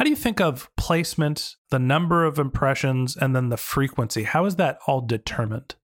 How 0.00 0.04
do 0.04 0.08
you 0.08 0.16
think 0.16 0.40
of 0.40 0.70
placement, 0.78 1.56
the 1.68 1.78
number 1.78 2.24
of 2.24 2.38
impressions, 2.38 3.18
and 3.18 3.36
then 3.36 3.50
the 3.50 3.58
frequency? 3.58 4.22
How 4.22 4.46
is 4.46 4.56
that 4.56 4.78
all 4.86 5.02
determined? 5.02 5.74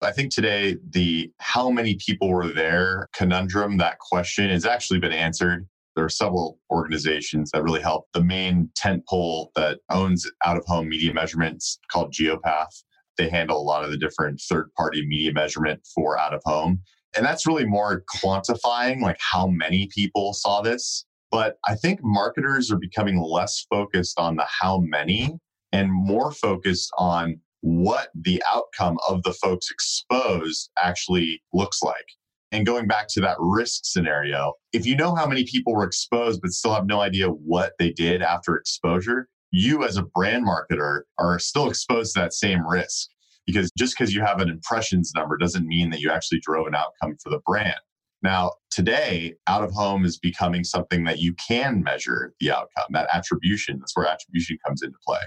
I 0.00 0.12
think 0.12 0.32
today 0.32 0.78
the 0.88 1.30
how 1.40 1.68
many 1.68 1.96
people 1.96 2.30
were 2.30 2.48
there 2.48 3.10
conundrum, 3.12 3.76
that 3.76 3.98
question 3.98 4.48
has 4.48 4.64
actually 4.64 4.98
been 4.98 5.12
answered. 5.12 5.68
There 5.94 6.06
are 6.06 6.08
several 6.08 6.58
organizations 6.70 7.50
that 7.50 7.62
really 7.62 7.82
help. 7.82 8.06
The 8.14 8.24
main 8.24 8.70
tentpole 8.78 9.48
that 9.56 9.80
owns 9.90 10.26
out 10.46 10.56
of 10.56 10.64
home 10.64 10.88
media 10.88 11.12
measurements 11.12 11.78
called 11.92 12.14
Geopath. 12.14 12.82
They 13.18 13.28
handle 13.28 13.60
a 13.60 13.62
lot 13.62 13.84
of 13.84 13.90
the 13.90 13.98
different 13.98 14.40
third 14.40 14.72
party 14.74 15.06
media 15.06 15.34
measurement 15.34 15.86
for 15.94 16.18
out 16.18 16.32
of 16.32 16.40
home. 16.46 16.80
And 17.14 17.26
that's 17.26 17.46
really 17.46 17.66
more 17.66 18.04
quantifying 18.10 19.02
like 19.02 19.18
how 19.20 19.48
many 19.48 19.90
people 19.94 20.32
saw 20.32 20.62
this. 20.62 21.04
But 21.34 21.56
I 21.66 21.74
think 21.74 21.98
marketers 22.00 22.70
are 22.70 22.78
becoming 22.78 23.20
less 23.20 23.66
focused 23.68 24.20
on 24.20 24.36
the 24.36 24.46
how 24.46 24.78
many 24.78 25.36
and 25.72 25.90
more 25.90 26.30
focused 26.30 26.92
on 26.96 27.40
what 27.60 28.10
the 28.14 28.40
outcome 28.52 28.98
of 29.08 29.24
the 29.24 29.32
folks 29.32 29.68
exposed 29.68 30.70
actually 30.80 31.42
looks 31.52 31.82
like. 31.82 32.06
And 32.52 32.64
going 32.64 32.86
back 32.86 33.08
to 33.08 33.20
that 33.22 33.36
risk 33.40 33.80
scenario, 33.82 34.52
if 34.72 34.86
you 34.86 34.94
know 34.94 35.16
how 35.16 35.26
many 35.26 35.42
people 35.42 35.74
were 35.74 35.82
exposed 35.82 36.40
but 36.40 36.52
still 36.52 36.72
have 36.72 36.86
no 36.86 37.00
idea 37.00 37.26
what 37.26 37.72
they 37.80 37.90
did 37.90 38.22
after 38.22 38.54
exposure, 38.54 39.26
you 39.50 39.82
as 39.82 39.96
a 39.96 40.04
brand 40.04 40.46
marketer 40.46 41.00
are 41.18 41.40
still 41.40 41.68
exposed 41.68 42.14
to 42.14 42.20
that 42.20 42.32
same 42.32 42.64
risk. 42.64 43.08
Because 43.44 43.72
just 43.76 43.98
because 43.98 44.14
you 44.14 44.20
have 44.20 44.40
an 44.40 44.48
impressions 44.48 45.10
number 45.16 45.36
doesn't 45.36 45.66
mean 45.66 45.90
that 45.90 45.98
you 45.98 46.12
actually 46.12 46.38
drove 46.38 46.68
an 46.68 46.76
outcome 46.76 47.16
for 47.20 47.30
the 47.30 47.40
brand. 47.44 47.74
Now, 48.24 48.52
today, 48.70 49.34
out 49.46 49.62
of 49.62 49.70
home 49.70 50.04
is 50.04 50.18
becoming 50.18 50.64
something 50.64 51.04
that 51.04 51.20
you 51.20 51.34
can 51.34 51.82
measure 51.84 52.34
the 52.40 52.50
outcome, 52.50 52.86
that 52.90 53.08
attribution. 53.12 53.78
That's 53.78 53.96
where 53.96 54.06
attribution 54.06 54.58
comes 54.66 54.82
into 54.82 54.96
play 55.06 55.20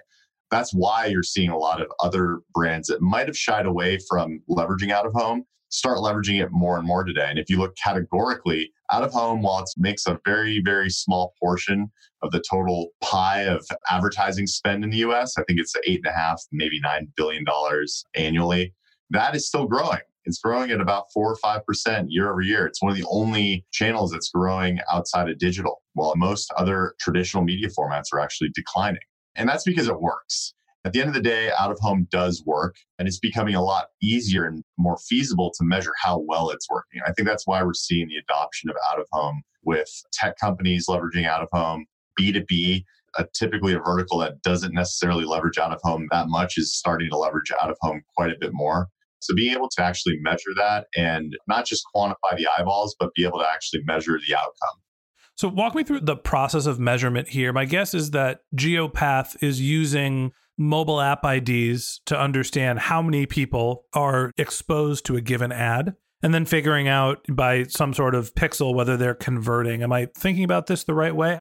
that's 0.50 0.74
why 0.74 1.06
you're 1.06 1.24
seeing 1.24 1.50
a 1.50 1.58
lot 1.58 1.82
of 1.82 1.92
other 2.00 2.40
brands 2.54 2.88
that 2.88 3.02
might 3.02 3.28
have 3.28 3.38
shied 3.38 3.66
away 3.66 4.00
from 4.08 4.40
leveraging 4.50 4.92
out 4.92 5.06
of 5.06 5.12
home 5.12 5.44
start 5.70 5.98
leveraging 5.98 6.42
it 6.42 6.50
more 6.52 6.78
and 6.78 6.88
more 6.88 7.04
today. 7.04 7.28
And 7.30 7.40
if 7.40 7.50
you 7.50 7.58
look 7.58 7.76
categorically, 7.76 8.72
out 8.92 9.04
of 9.04 9.12
home, 9.12 9.42
while 9.42 9.60
it 9.60 9.70
makes 9.78 10.08
a 10.08 10.20
very, 10.26 10.62
very 10.64 10.90
small 10.90 11.34
portion 11.42 11.92
of 12.24 12.32
the 12.32 12.42
total 12.50 12.90
pie 13.04 13.42
of 13.42 13.66
advertising 13.90 14.48
spend 14.48 14.84
in 14.84 14.92
the 14.92 14.98
US, 14.98 15.38
I 15.38 15.44
think 15.44 15.60
it's 15.60 15.74
eight 15.86 16.00
and 16.06 16.08
a 16.08 16.18
half, 16.18 16.42
maybe 16.52 16.80
nine 16.80 17.10
billion 17.16 17.44
dollars 17.44 18.06
annually. 18.16 18.74
That 19.10 19.36
is 19.36 19.48
still 19.48 19.68
growing. 19.68 20.00
It's 20.28 20.40
growing 20.40 20.72
at 20.72 20.82
about 20.82 21.06
four 21.14 21.32
or 21.32 21.38
five 21.38 21.66
percent 21.66 22.12
year 22.12 22.30
over 22.30 22.42
year. 22.42 22.68
It's 22.68 22.82
one 22.82 22.92
of 22.92 22.98
the 22.98 23.08
only 23.10 23.66
channels 23.72 24.12
that's 24.12 24.30
growing 24.30 24.80
outside 24.92 25.30
of 25.30 25.40
digital, 25.40 25.82
while 25.94 26.14
most 26.18 26.52
other 26.58 26.94
traditional 27.00 27.44
media 27.44 27.70
formats 27.70 28.14
are 28.14 28.20
actually 28.20 28.50
declining. 28.54 29.02
And 29.36 29.48
that's 29.48 29.64
because 29.64 29.88
it 29.88 30.02
works. 30.02 30.54
At 30.84 30.94
the 30.94 31.00
end 31.00 31.08
of 31.08 31.14
the 31.14 31.22
day, 31.22 31.50
out 31.58 31.72
of 31.72 31.80
home 31.80 32.08
does 32.12 32.44
work 32.46 32.76
and 33.00 33.08
it's 33.08 33.20
becoming 33.20 33.56
a 33.56 33.64
lot 33.64 33.88
easier 34.02 34.46
and 34.46 34.64
more 34.78 34.98
feasible 34.98 35.52
to 35.58 35.66
measure 35.66 35.94
how 36.02 36.20
well 36.20 36.50
it's 36.50 36.70
working. 36.70 37.02
I 37.06 37.14
think 37.14 37.28
that's 37.28 37.48
why 37.48 37.64
we're 37.64 37.74
seeing 37.74 38.08
the 38.10 38.18
adoption 38.18 38.70
of 38.70 38.76
out 38.92 39.00
of 39.00 39.08
home 39.12 39.42
with 39.64 39.90
tech 40.14 40.38
companies 40.38 40.88
leveraging 40.88 41.26
out 41.26 41.42
of 41.42 41.50
home, 41.54 41.86
B2B, 42.20 42.84
a, 43.18 43.26
typically 43.34 43.74
a 43.74 43.80
vertical 43.80 44.18
that 44.20 44.42
doesn't 44.42 44.74
necessarily 44.74 45.26
leverage 45.26 45.58
out 45.58 45.74
of 45.74 45.80
home 45.84 46.08
that 46.12 46.28
much 46.28 46.58
is 46.58 46.74
starting 46.74 47.10
to 47.10 47.18
leverage 47.18 47.52
out 47.62 47.72
of 47.72 47.78
home 47.82 48.02
quite 48.16 48.32
a 48.32 48.38
bit 48.40 48.52
more. 48.54 48.88
So 49.20 49.34
being 49.36 49.54
able 49.54 49.70
to 49.70 49.84
actually 49.84 50.18
measure 50.22 50.52
that 50.56 50.88
and 50.96 51.36
not 51.48 51.66
just 51.66 51.84
quantify 51.96 52.38
the 52.38 52.48
eyeballs, 52.58 52.96
but 53.00 53.14
be 53.16 53.26
able 53.26 53.40
to 53.40 53.48
actually 53.48 53.82
measure 53.86 54.20
the 54.28 54.36
outcome. 54.36 54.82
So, 55.36 55.48
walk 55.50 55.76
me 55.76 55.84
through 55.84 56.02
the 56.02 56.16
process 56.16 56.66
of 56.66 56.80
measurement 56.80 57.30
here. 57.30 57.54
My 57.54 57.66
guess 57.66 57.94
is 57.94 58.10
that 58.12 58.40
GeoPath 58.56 59.42
is 59.44 59.62
using 59.62 60.32
mobile 60.58 61.00
app 61.00 61.24
IDs 61.24 62.02
to 62.08 62.20
understand 62.20 62.80
how 62.80 63.04
many 63.04 63.28
people 63.28 63.86
are 63.94 64.32
exposed 64.38 65.06
to 65.06 65.16
a 65.16 65.22
given 65.22 65.52
ad 65.52 65.94
and 66.24 66.34
then 66.34 66.46
figuring 66.46 66.88
out 66.88 67.24
by 67.30 67.64
some 67.64 67.94
sort 67.94 68.16
of 68.16 68.34
pixel 68.34 68.74
whether 68.74 68.98
they're 68.98 69.14
converting. 69.14 69.84
Am 69.84 69.94
I 69.94 70.08
thinking 70.18 70.44
about 70.44 70.66
this 70.66 70.84
the 70.84 70.96
right 70.96 71.16
way? 71.16 71.40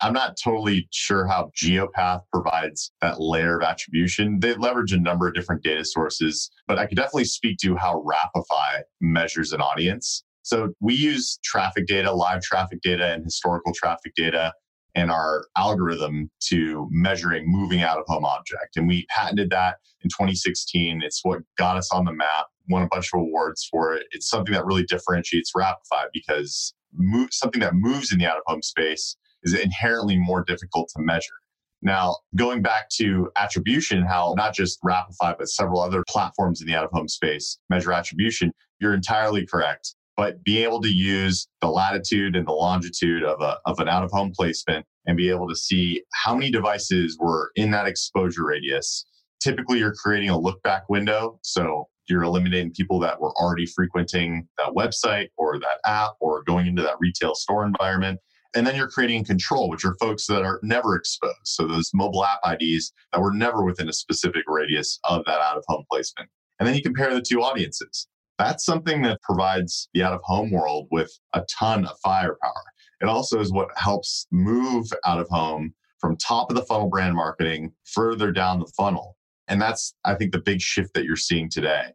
I'm 0.00 0.12
not 0.12 0.36
totally 0.42 0.88
sure 0.92 1.26
how 1.26 1.50
GeoPath 1.60 2.20
provides 2.32 2.92
that 3.00 3.20
layer 3.20 3.58
of 3.58 3.62
attribution. 3.62 4.38
They 4.40 4.54
leverage 4.54 4.92
a 4.92 4.98
number 4.98 5.26
of 5.26 5.34
different 5.34 5.62
data 5.62 5.84
sources, 5.84 6.50
but 6.66 6.78
I 6.78 6.86
could 6.86 6.96
definitely 6.96 7.24
speak 7.24 7.58
to 7.58 7.76
how 7.76 8.04
Wrapify 8.06 8.82
measures 9.00 9.52
an 9.52 9.60
audience. 9.60 10.24
So 10.42 10.72
we 10.80 10.94
use 10.94 11.38
traffic 11.42 11.86
data, 11.86 12.12
live 12.12 12.42
traffic 12.42 12.80
data, 12.80 13.12
and 13.12 13.24
historical 13.24 13.72
traffic 13.74 14.14
data 14.14 14.52
and 14.94 15.10
our 15.10 15.46
algorithm 15.56 16.30
to 16.40 16.88
measuring 16.90 17.44
moving 17.46 17.82
out 17.82 17.98
of 17.98 18.04
home 18.06 18.24
object. 18.24 18.76
And 18.76 18.88
we 18.88 19.04
patented 19.06 19.50
that 19.50 19.76
in 20.02 20.10
2016. 20.10 21.02
It's 21.02 21.20
what 21.24 21.40
got 21.56 21.76
us 21.76 21.92
on 21.92 22.04
the 22.04 22.12
map, 22.12 22.46
won 22.68 22.82
a 22.82 22.88
bunch 22.88 23.10
of 23.12 23.20
awards 23.20 23.66
for 23.70 23.94
it. 23.94 24.06
It's 24.12 24.28
something 24.28 24.54
that 24.54 24.64
really 24.64 24.84
differentiates 24.84 25.52
Wrapify 25.56 26.06
because 26.12 26.72
move, 26.94 27.28
something 27.32 27.60
that 27.60 27.74
moves 27.74 28.12
in 28.12 28.18
the 28.18 28.26
out 28.26 28.38
of 28.38 28.42
home 28.46 28.62
space 28.62 29.16
is 29.42 29.54
inherently 29.54 30.18
more 30.18 30.44
difficult 30.44 30.88
to 30.96 31.02
measure. 31.02 31.34
Now, 31.80 32.16
going 32.34 32.62
back 32.62 32.88
to 32.96 33.30
attribution, 33.36 34.04
how 34.04 34.34
not 34.36 34.52
just 34.54 34.82
Wrapify, 34.82 35.36
but 35.38 35.48
several 35.48 35.80
other 35.80 36.04
platforms 36.08 36.60
in 36.60 36.66
the 36.66 36.74
out 36.74 36.84
of 36.84 36.90
home 36.90 37.08
space 37.08 37.58
measure 37.70 37.92
attribution, 37.92 38.52
you're 38.80 38.94
entirely 38.94 39.46
correct 39.46 39.94
but 40.18 40.42
being 40.42 40.64
able 40.64 40.82
to 40.82 40.88
use 40.88 41.46
the 41.60 41.68
latitude 41.68 42.34
and 42.34 42.46
the 42.46 42.52
longitude 42.52 43.22
of, 43.22 43.40
a, 43.40 43.56
of 43.66 43.78
an 43.78 43.88
out 43.88 44.02
of 44.02 44.10
home 44.10 44.32
placement 44.36 44.84
and 45.06 45.16
be 45.16 45.30
able 45.30 45.48
to 45.48 45.54
see 45.54 46.02
how 46.12 46.34
many 46.34 46.50
devices 46.50 47.16
were 47.20 47.52
in 47.54 47.70
that 47.70 47.86
exposure 47.86 48.44
radius. 48.44 49.06
Typically, 49.40 49.78
you're 49.78 49.94
creating 49.94 50.28
a 50.28 50.36
look 50.36 50.60
back 50.64 50.88
window. 50.88 51.38
So 51.44 51.86
you're 52.08 52.24
eliminating 52.24 52.72
people 52.72 52.98
that 52.98 53.20
were 53.20 53.30
already 53.36 53.64
frequenting 53.64 54.48
that 54.58 54.72
website 54.72 55.28
or 55.36 55.56
that 55.60 55.78
app 55.86 56.14
or 56.18 56.42
going 56.42 56.66
into 56.66 56.82
that 56.82 56.96
retail 56.98 57.36
store 57.36 57.64
environment. 57.64 58.18
And 58.54 58.66
then 58.66 58.76
you're 58.76 58.88
creating 58.88 59.24
control, 59.24 59.68
which 59.68 59.84
are 59.84 59.94
folks 60.00 60.26
that 60.26 60.42
are 60.42 60.58
never 60.62 60.96
exposed. 60.96 61.34
So 61.44 61.66
those 61.66 61.90
mobile 61.92 62.24
app 62.24 62.40
IDs 62.44 62.92
that 63.12 63.20
were 63.20 63.32
never 63.32 63.64
within 63.64 63.88
a 63.88 63.92
specific 63.92 64.44
radius 64.46 64.98
of 65.04 65.24
that 65.26 65.40
out 65.40 65.56
of 65.58 65.64
home 65.68 65.84
placement. 65.90 66.30
And 66.58 66.66
then 66.66 66.74
you 66.74 66.82
compare 66.82 67.14
the 67.14 67.22
two 67.22 67.42
audiences 67.42 68.08
that's 68.38 68.64
something 68.64 69.02
that 69.02 69.20
provides 69.22 69.88
the 69.92 70.02
out 70.02 70.12
of 70.12 70.20
home 70.22 70.50
world 70.50 70.86
with 70.90 71.10
a 71.34 71.42
ton 71.58 71.84
of 71.84 71.98
firepower. 72.02 72.62
It 73.00 73.06
also 73.06 73.40
is 73.40 73.52
what 73.52 73.68
helps 73.76 74.26
move 74.30 74.86
out 75.04 75.20
of 75.20 75.28
home 75.28 75.74
from 76.00 76.16
top 76.16 76.50
of 76.50 76.56
the 76.56 76.64
funnel 76.64 76.88
brand 76.88 77.16
marketing 77.16 77.72
further 77.84 78.30
down 78.30 78.60
the 78.60 78.72
funnel. 78.76 79.16
And 79.48 79.60
that's, 79.60 79.92
I 80.04 80.14
think, 80.14 80.32
the 80.32 80.40
big 80.40 80.60
shift 80.60 80.94
that 80.94 81.04
you're 81.04 81.16
seeing 81.16 81.50
today. 81.50 81.86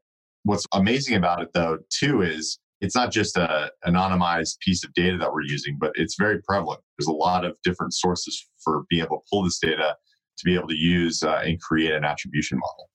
What's 0.44 0.66
amazing 0.74 1.16
about 1.16 1.42
it, 1.42 1.50
though, 1.54 1.80
too, 1.90 2.22
is 2.22 2.60
it's 2.84 2.96
not 2.96 3.12
just 3.12 3.38
a 3.38 3.72
anonymized 3.88 4.60
piece 4.60 4.84
of 4.84 4.94
data 4.94 5.18
that 5.18 5.32
we're 5.32 5.44
using, 5.44 5.78
but 5.80 5.94
it's 5.96 6.16
very 6.20 6.42
prevalent. 6.42 6.82
There's 6.98 7.08
a 7.08 7.14
lot 7.14 7.46
of 7.46 7.56
different 7.64 7.94
sources 7.94 8.46
for 8.62 8.84
being 8.90 9.04
able 9.04 9.20
to 9.20 9.24
pull 9.32 9.44
this 9.44 9.58
data 9.58 9.96
to 10.38 10.46
be 10.46 10.54
able 10.54 10.68
to 10.68 10.76
use 10.76 11.24
uh, 11.24 11.42
and 11.46 11.60
create 11.62 11.94
an 11.94 12.04
attribution 12.04 12.60
model. 12.60 12.90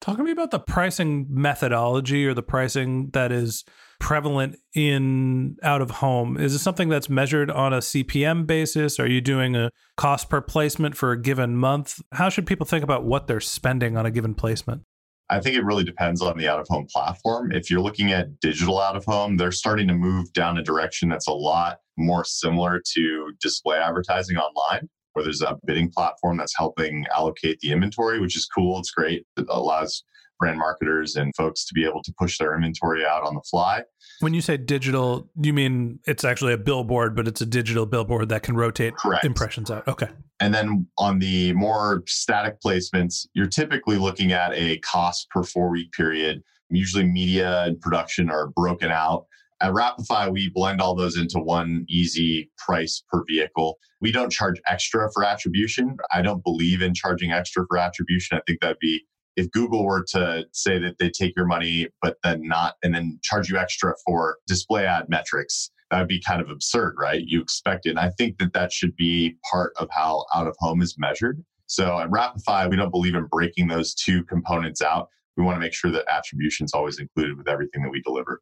Talk 0.00 0.16
to 0.16 0.22
me 0.22 0.30
about 0.30 0.50
the 0.50 0.60
pricing 0.60 1.26
methodology 1.28 2.24
or 2.24 2.32
the 2.32 2.42
pricing 2.42 3.10
that 3.10 3.30
is 3.30 3.64
prevalent 4.00 4.56
in 4.74 5.56
out 5.62 5.82
of 5.82 5.90
home. 5.90 6.38
Is 6.38 6.54
it 6.54 6.60
something 6.60 6.88
that's 6.88 7.10
measured 7.10 7.50
on 7.50 7.74
a 7.74 7.78
CPM 7.78 8.46
basis? 8.46 8.98
Are 8.98 9.08
you 9.08 9.20
doing 9.20 9.56
a 9.56 9.70
cost 9.96 10.30
per 10.30 10.40
placement 10.40 10.96
for 10.96 11.12
a 11.12 11.20
given 11.20 11.56
month? 11.56 12.00
How 12.12 12.30
should 12.30 12.46
people 12.46 12.64
think 12.64 12.84
about 12.84 13.04
what 13.04 13.26
they're 13.26 13.40
spending 13.40 13.96
on 13.96 14.06
a 14.06 14.10
given 14.10 14.34
placement? 14.34 14.84
I 15.30 15.40
think 15.40 15.56
it 15.56 15.64
really 15.64 15.84
depends 15.84 16.22
on 16.22 16.38
the 16.38 16.48
out 16.48 16.60
of 16.60 16.68
home 16.68 16.86
platform. 16.90 17.52
If 17.52 17.70
you're 17.70 17.80
looking 17.80 18.12
at 18.12 18.40
digital 18.40 18.80
out 18.80 18.96
of 18.96 19.04
home, 19.04 19.36
they're 19.36 19.52
starting 19.52 19.86
to 19.88 19.94
move 19.94 20.32
down 20.32 20.56
a 20.58 20.62
direction 20.62 21.08
that's 21.08 21.28
a 21.28 21.32
lot 21.32 21.78
more 21.98 22.24
similar 22.24 22.80
to 22.94 23.32
display 23.40 23.78
advertising 23.78 24.38
online 24.38 24.88
where 25.12 25.24
there's 25.24 25.42
a 25.42 25.58
bidding 25.66 25.90
platform 25.90 26.36
that's 26.36 26.56
helping 26.56 27.04
allocate 27.14 27.58
the 27.60 27.72
inventory, 27.72 28.20
which 28.20 28.36
is 28.36 28.46
cool. 28.46 28.78
It's 28.78 28.90
great. 28.90 29.26
It 29.36 29.46
allows 29.48 30.04
brand 30.38 30.58
marketers 30.58 31.16
and 31.16 31.34
folks 31.36 31.64
to 31.66 31.74
be 31.74 31.84
able 31.84 32.02
to 32.04 32.14
push 32.18 32.38
their 32.38 32.54
inventory 32.54 33.04
out 33.04 33.24
on 33.24 33.34
the 33.34 33.42
fly. 33.50 33.82
When 34.20 34.34
you 34.34 34.40
say 34.40 34.56
digital, 34.56 35.30
you 35.40 35.52
mean 35.52 36.00
it's 36.06 36.24
actually 36.24 36.52
a 36.52 36.58
billboard, 36.58 37.14
but 37.14 37.28
it's 37.28 37.40
a 37.40 37.46
digital 37.46 37.86
billboard 37.86 38.28
that 38.30 38.42
can 38.42 38.56
rotate 38.56 38.96
Correct. 38.96 39.24
impressions 39.24 39.70
out. 39.70 39.86
Okay. 39.86 40.08
And 40.40 40.52
then 40.52 40.86
on 40.98 41.18
the 41.18 41.52
more 41.52 42.02
static 42.06 42.60
placements, 42.64 43.26
you're 43.34 43.46
typically 43.46 43.96
looking 43.96 44.32
at 44.32 44.52
a 44.54 44.78
cost 44.78 45.28
per 45.30 45.42
four 45.42 45.70
week 45.70 45.92
period. 45.92 46.42
Usually, 46.70 47.04
media 47.04 47.62
and 47.64 47.80
production 47.80 48.28
are 48.28 48.48
broken 48.48 48.90
out. 48.90 49.26
At 49.60 49.72
Wrapify, 49.72 50.30
we 50.30 50.50
blend 50.50 50.80
all 50.80 50.94
those 50.94 51.16
into 51.16 51.40
one 51.40 51.84
easy 51.88 52.50
price 52.58 53.02
per 53.10 53.24
vehicle. 53.26 53.78
We 54.00 54.12
don't 54.12 54.30
charge 54.30 54.60
extra 54.66 55.10
for 55.12 55.24
attribution. 55.24 55.96
I 56.12 56.22
don't 56.22 56.44
believe 56.44 56.82
in 56.82 56.94
charging 56.94 57.32
extra 57.32 57.64
for 57.68 57.78
attribution. 57.78 58.36
I 58.36 58.42
think 58.46 58.60
that'd 58.60 58.78
be 58.80 59.04
if 59.36 59.50
Google 59.50 59.84
were 59.84 60.04
to 60.10 60.44
say 60.52 60.78
that 60.78 60.96
they 60.98 61.10
take 61.10 61.34
your 61.36 61.46
money, 61.46 61.88
but 62.02 62.16
then 62.24 62.46
not, 62.46 62.74
and 62.82 62.94
then 62.94 63.18
charge 63.22 63.48
you 63.48 63.56
extra 63.56 63.94
for 64.04 64.38
display 64.46 64.86
ad 64.86 65.08
metrics, 65.08 65.70
that 65.90 66.00
would 66.00 66.08
be 66.08 66.20
kind 66.20 66.40
of 66.40 66.50
absurd, 66.50 66.96
right? 66.98 67.22
You 67.24 67.40
expect 67.40 67.86
it. 67.86 67.90
And 67.90 68.00
I 68.00 68.10
think 68.10 68.38
that 68.38 68.52
that 68.52 68.72
should 68.72 68.94
be 68.96 69.36
part 69.50 69.72
of 69.78 69.88
how 69.90 70.26
out 70.34 70.46
of 70.46 70.54
home 70.58 70.82
is 70.82 70.96
measured. 70.98 71.42
So 71.66 71.98
at 71.98 72.10
Wrapify, 72.10 72.68
we 72.68 72.76
don't 72.76 72.90
believe 72.90 73.14
in 73.14 73.26
breaking 73.26 73.68
those 73.68 73.94
two 73.94 74.24
components 74.24 74.82
out. 74.82 75.08
We 75.36 75.44
want 75.44 75.56
to 75.56 75.60
make 75.60 75.74
sure 75.74 75.90
that 75.92 76.04
attribution 76.12 76.64
is 76.64 76.72
always 76.74 76.98
included 76.98 77.38
with 77.38 77.48
everything 77.48 77.82
that 77.82 77.90
we 77.90 78.02
deliver. 78.02 78.40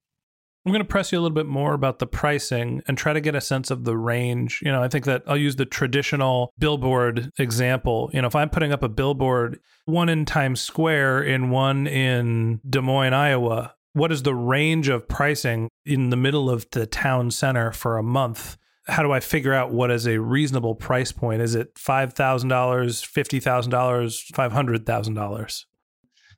I'm 0.67 0.73
going 0.73 0.83
to 0.83 0.85
press 0.85 1.13
you 1.13 1.19
a 1.19 1.21
little 1.21 1.33
bit 1.33 1.47
more 1.47 1.75
about 1.75 2.01
the 2.01 2.09
pricing 2.09 2.83
and 2.89 2.99
try 2.99 3.13
to 3.13 3.21
get 3.21 3.37
a 3.37 3.41
sense 3.41 3.71
of 3.71 3.85
the 3.85 3.97
range. 3.97 4.61
You 4.65 4.73
know, 4.73 4.83
I 4.83 4.89
think 4.89 5.05
that 5.05 5.23
I'll 5.29 5.37
use 5.37 5.55
the 5.55 5.65
traditional 5.65 6.53
billboard 6.59 7.31
example. 7.39 8.11
You 8.13 8.21
know, 8.21 8.27
if 8.27 8.35
I'm 8.35 8.51
putting 8.51 8.73
up 8.73 8.83
a 8.83 8.89
billboard, 8.89 9.61
one 9.85 10.09
in 10.09 10.25
Times 10.25 10.61
Square 10.61 11.23
and 11.23 11.53
one 11.53 11.87
in 11.87 12.61
Des 12.69 12.81
Moines, 12.81 13.15
Iowa, 13.15 13.77
what 13.93 14.11
is 14.11 14.25
the 14.25 14.35
range 14.35 14.89
of 14.89 15.07
pricing 15.07 15.69
in 15.85 16.11
the 16.11 16.17
middle 16.17 16.51
of 16.51 16.69
the 16.73 16.85
town 16.85 17.31
center 17.31 17.71
for 17.71 17.97
a 17.97 18.03
month? 18.03 18.57
How 18.89 19.05
do 19.05 19.13
I 19.13 19.21
figure 19.21 19.55
out 19.55 19.71
what 19.71 19.93
is 19.93 20.09
a 20.09 20.19
reasonable 20.19 20.75
price 20.75 21.13
point? 21.13 21.43
Is 21.43 21.55
it 21.55 21.77
$5,000, 21.77 22.13
$50,000, 22.13 24.33
$500,000? 24.33 25.65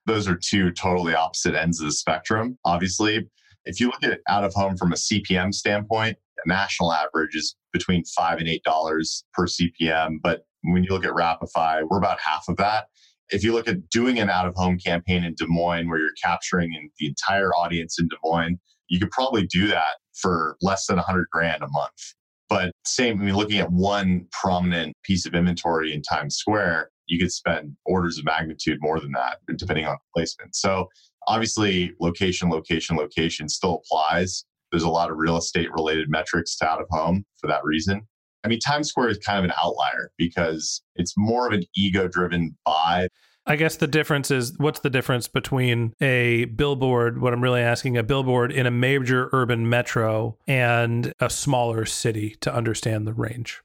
Those 0.04 0.28
are 0.28 0.36
two 0.36 0.70
totally 0.70 1.14
opposite 1.14 1.54
ends 1.54 1.80
of 1.80 1.86
the 1.86 1.92
spectrum. 1.92 2.58
Obviously, 2.66 3.26
if 3.68 3.80
you 3.80 3.86
look 3.86 4.02
at 4.02 4.20
out 4.28 4.44
of 4.44 4.54
home 4.54 4.76
from 4.76 4.92
a 4.92 4.96
CPM 4.96 5.54
standpoint, 5.54 6.16
a 6.44 6.48
national 6.48 6.92
average 6.92 7.36
is 7.36 7.54
between 7.72 8.02
five 8.04 8.38
and 8.38 8.48
eight 8.48 8.64
dollars 8.64 9.24
per 9.34 9.46
CPM. 9.46 10.16
But 10.22 10.46
when 10.62 10.82
you 10.84 10.90
look 10.90 11.04
at 11.04 11.12
Wrapify, 11.12 11.82
we're 11.88 11.98
about 11.98 12.18
half 12.18 12.46
of 12.48 12.56
that. 12.56 12.86
If 13.30 13.44
you 13.44 13.52
look 13.52 13.68
at 13.68 13.90
doing 13.90 14.18
an 14.18 14.30
out 14.30 14.48
of 14.48 14.54
home 14.54 14.78
campaign 14.78 15.22
in 15.22 15.34
Des 15.34 15.46
Moines 15.46 15.88
where 15.88 15.98
you're 15.98 16.10
capturing 16.22 16.90
the 16.98 17.06
entire 17.06 17.54
audience 17.54 17.98
in 18.00 18.08
Des 18.08 18.16
Moines, 18.24 18.58
you 18.88 18.98
could 18.98 19.10
probably 19.10 19.46
do 19.46 19.68
that 19.68 19.96
for 20.14 20.56
less 20.62 20.86
than 20.86 20.96
100 20.96 21.28
grand 21.30 21.62
a 21.62 21.68
month. 21.68 22.14
But 22.48 22.72
same, 22.86 23.20
I 23.20 23.24
mean, 23.24 23.36
looking 23.36 23.58
at 23.58 23.70
one 23.70 24.26
prominent 24.32 24.96
piece 25.02 25.26
of 25.26 25.34
inventory 25.34 25.92
in 25.92 26.00
Times 26.00 26.36
Square, 26.36 26.90
you 27.06 27.18
could 27.18 27.30
spend 27.30 27.76
orders 27.84 28.18
of 28.18 28.24
magnitude 28.24 28.78
more 28.80 28.98
than 28.98 29.12
that, 29.12 29.38
depending 29.56 29.86
on 29.86 29.98
placement. 30.14 30.56
So 30.56 30.88
obviously, 31.28 31.92
location, 32.00 32.48
location, 32.48 32.96
location 32.96 33.48
still 33.48 33.82
applies. 33.84 34.44
There's 34.72 34.82
a 34.82 34.88
lot 34.88 35.10
of 35.10 35.18
real 35.18 35.36
estate 35.36 35.70
related 35.72 36.10
metrics 36.10 36.56
to 36.56 36.66
out 36.66 36.80
of 36.80 36.86
home 36.90 37.24
for 37.40 37.46
that 37.46 37.62
reason. 37.64 38.02
I 38.44 38.48
mean, 38.48 38.60
Times 38.60 38.88
Square 38.88 39.10
is 39.10 39.18
kind 39.18 39.38
of 39.38 39.44
an 39.44 39.52
outlier 39.62 40.10
because 40.16 40.82
it's 40.96 41.14
more 41.16 41.46
of 41.46 41.52
an 41.52 41.64
ego 41.76 42.08
driven 42.08 42.56
buy. 42.64 43.08
I 43.46 43.56
guess 43.56 43.76
the 43.76 43.86
difference 43.86 44.30
is 44.30 44.52
what's 44.58 44.80
the 44.80 44.90
difference 44.90 45.26
between 45.26 45.94
a 46.00 46.46
billboard, 46.46 47.20
what 47.20 47.32
I'm 47.32 47.42
really 47.42 47.62
asking, 47.62 47.96
a 47.96 48.02
billboard 48.02 48.52
in 48.52 48.66
a 48.66 48.70
major 48.70 49.30
urban 49.32 49.68
metro 49.68 50.36
and 50.46 51.12
a 51.18 51.30
smaller 51.30 51.84
city 51.84 52.36
to 52.40 52.54
understand 52.54 53.06
the 53.06 53.14
range? 53.14 53.62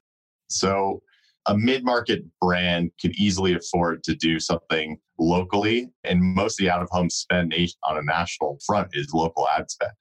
So, 0.48 1.02
a 1.46 1.56
mid 1.56 1.84
market 1.84 2.24
brand 2.40 2.90
could 3.00 3.14
easily 3.16 3.54
afford 3.54 4.02
to 4.04 4.14
do 4.14 4.40
something 4.40 4.98
locally, 5.18 5.90
and 6.04 6.20
most 6.22 6.60
of 6.60 6.64
the 6.64 6.70
out 6.70 6.82
of 6.82 6.88
home 6.90 7.10
spend 7.10 7.54
on 7.84 7.98
a 7.98 8.02
national 8.02 8.58
front 8.66 8.88
is 8.92 9.12
local 9.12 9.48
ad 9.56 9.70
spend. 9.70 9.92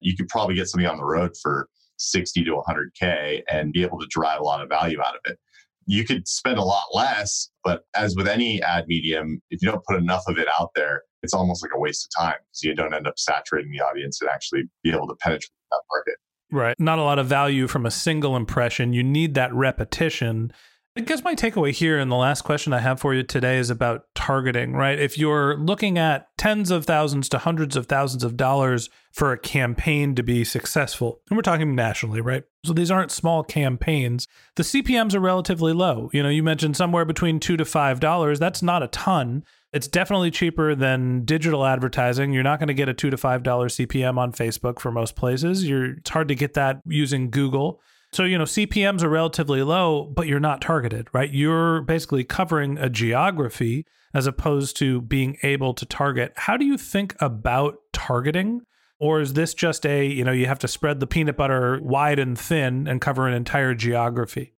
You 0.00 0.16
could 0.16 0.28
probably 0.28 0.54
get 0.54 0.68
something 0.68 0.88
on 0.88 0.96
the 0.96 1.04
road 1.04 1.32
for 1.40 1.68
60 1.98 2.44
to 2.44 2.62
100K 2.68 3.42
and 3.50 3.72
be 3.72 3.82
able 3.82 3.98
to 3.98 4.06
drive 4.10 4.40
a 4.40 4.44
lot 4.44 4.62
of 4.62 4.68
value 4.68 5.00
out 5.00 5.14
of 5.14 5.20
it. 5.24 5.38
You 5.86 6.04
could 6.04 6.28
spend 6.28 6.58
a 6.58 6.64
lot 6.64 6.84
less, 6.94 7.50
but 7.64 7.82
as 7.94 8.14
with 8.16 8.28
any 8.28 8.62
ad 8.62 8.84
medium, 8.86 9.40
if 9.50 9.62
you 9.62 9.70
don't 9.70 9.84
put 9.84 9.96
enough 9.96 10.22
of 10.28 10.38
it 10.38 10.48
out 10.58 10.70
there, 10.74 11.02
it's 11.22 11.34
almost 11.34 11.62
like 11.62 11.72
a 11.74 11.78
waste 11.78 12.06
of 12.06 12.24
time 12.24 12.36
because 12.38 12.62
you 12.62 12.74
don't 12.74 12.94
end 12.94 13.06
up 13.06 13.18
saturating 13.18 13.72
the 13.72 13.80
audience 13.80 14.20
and 14.20 14.30
actually 14.30 14.64
be 14.82 14.90
able 14.90 15.08
to 15.08 15.14
penetrate 15.16 15.50
that 15.70 15.80
market. 15.90 16.14
Right. 16.50 16.78
Not 16.78 16.98
a 16.98 17.02
lot 17.02 17.18
of 17.18 17.26
value 17.26 17.66
from 17.66 17.86
a 17.86 17.90
single 17.90 18.36
impression. 18.36 18.92
You 18.92 19.02
need 19.02 19.34
that 19.34 19.52
repetition. 19.54 20.52
I 20.94 21.00
guess 21.00 21.24
my 21.24 21.34
takeaway 21.34 21.70
here 21.70 21.98
and 21.98 22.12
the 22.12 22.16
last 22.16 22.42
question 22.42 22.74
I 22.74 22.80
have 22.80 23.00
for 23.00 23.14
you 23.14 23.22
today 23.22 23.56
is 23.56 23.70
about 23.70 24.04
targeting, 24.14 24.74
right? 24.74 24.98
If 24.98 25.16
you're 25.16 25.56
looking 25.56 25.96
at 25.96 26.28
tens 26.36 26.70
of 26.70 26.84
thousands 26.84 27.30
to 27.30 27.38
hundreds 27.38 27.76
of 27.76 27.86
thousands 27.86 28.22
of 28.22 28.36
dollars 28.36 28.90
for 29.10 29.32
a 29.32 29.38
campaign 29.38 30.14
to 30.16 30.22
be 30.22 30.44
successful, 30.44 31.22
and 31.30 31.38
we're 31.38 31.42
talking 31.42 31.74
nationally, 31.74 32.20
right? 32.20 32.44
So 32.66 32.74
these 32.74 32.90
aren't 32.90 33.10
small 33.10 33.42
campaigns. 33.42 34.28
The 34.56 34.64
CPMs 34.64 35.14
are 35.14 35.20
relatively 35.20 35.72
low. 35.72 36.10
You 36.12 36.22
know, 36.22 36.28
you 36.28 36.42
mentioned 36.42 36.76
somewhere 36.76 37.06
between 37.06 37.40
two 37.40 37.56
to 37.56 37.64
five 37.64 37.98
dollars. 37.98 38.38
That's 38.38 38.62
not 38.62 38.82
a 38.82 38.88
ton. 38.88 39.44
It's 39.72 39.88
definitely 39.88 40.30
cheaper 40.30 40.74
than 40.74 41.24
digital 41.24 41.64
advertising. 41.64 42.34
You're 42.34 42.42
not 42.42 42.58
going 42.58 42.68
to 42.68 42.74
get 42.74 42.90
a 42.90 42.94
two 42.94 43.08
to 43.08 43.16
five 43.16 43.42
dollar 43.42 43.68
CPM 43.68 44.18
on 44.18 44.32
Facebook 44.32 44.78
for 44.78 44.92
most 44.92 45.16
places. 45.16 45.66
You're 45.66 45.92
it's 45.92 46.10
hard 46.10 46.28
to 46.28 46.34
get 46.34 46.52
that 46.52 46.82
using 46.84 47.30
Google. 47.30 47.80
So, 48.12 48.24
you 48.24 48.36
know, 48.36 48.44
CPMs 48.44 49.02
are 49.02 49.08
relatively 49.08 49.62
low, 49.62 50.04
but 50.04 50.26
you're 50.26 50.38
not 50.38 50.60
targeted, 50.60 51.08
right? 51.14 51.32
You're 51.32 51.80
basically 51.80 52.24
covering 52.24 52.76
a 52.76 52.90
geography 52.90 53.86
as 54.12 54.26
opposed 54.26 54.76
to 54.78 55.00
being 55.00 55.38
able 55.42 55.72
to 55.72 55.86
target. 55.86 56.34
How 56.36 56.58
do 56.58 56.66
you 56.66 56.76
think 56.76 57.16
about 57.20 57.76
targeting? 57.94 58.60
Or 59.00 59.20
is 59.20 59.32
this 59.32 59.54
just 59.54 59.86
a, 59.86 60.06
you 60.06 60.24
know, 60.24 60.32
you 60.32 60.46
have 60.46 60.58
to 60.58 60.68
spread 60.68 61.00
the 61.00 61.06
peanut 61.06 61.38
butter 61.38 61.80
wide 61.82 62.18
and 62.18 62.38
thin 62.38 62.86
and 62.86 63.00
cover 63.00 63.26
an 63.26 63.32
entire 63.32 63.74
geography? 63.74 64.52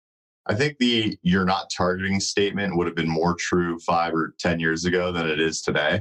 I 0.47 0.55
think 0.55 0.79
the 0.79 1.17
you're 1.23 1.45
not 1.45 1.71
targeting 1.77 2.21
statement 2.21 2.77
would 2.77 2.87
have 2.87 2.97
been 2.97 3.09
more 3.09 3.37
true 3.39 3.79
five 3.81 4.15
or 4.15 4.35
10 4.41 4.61
years 4.61 4.87
ago 4.87 5.13
than 5.13 5.29
it 5.29 5.39
is 5.39 5.61
today. 5.61 6.01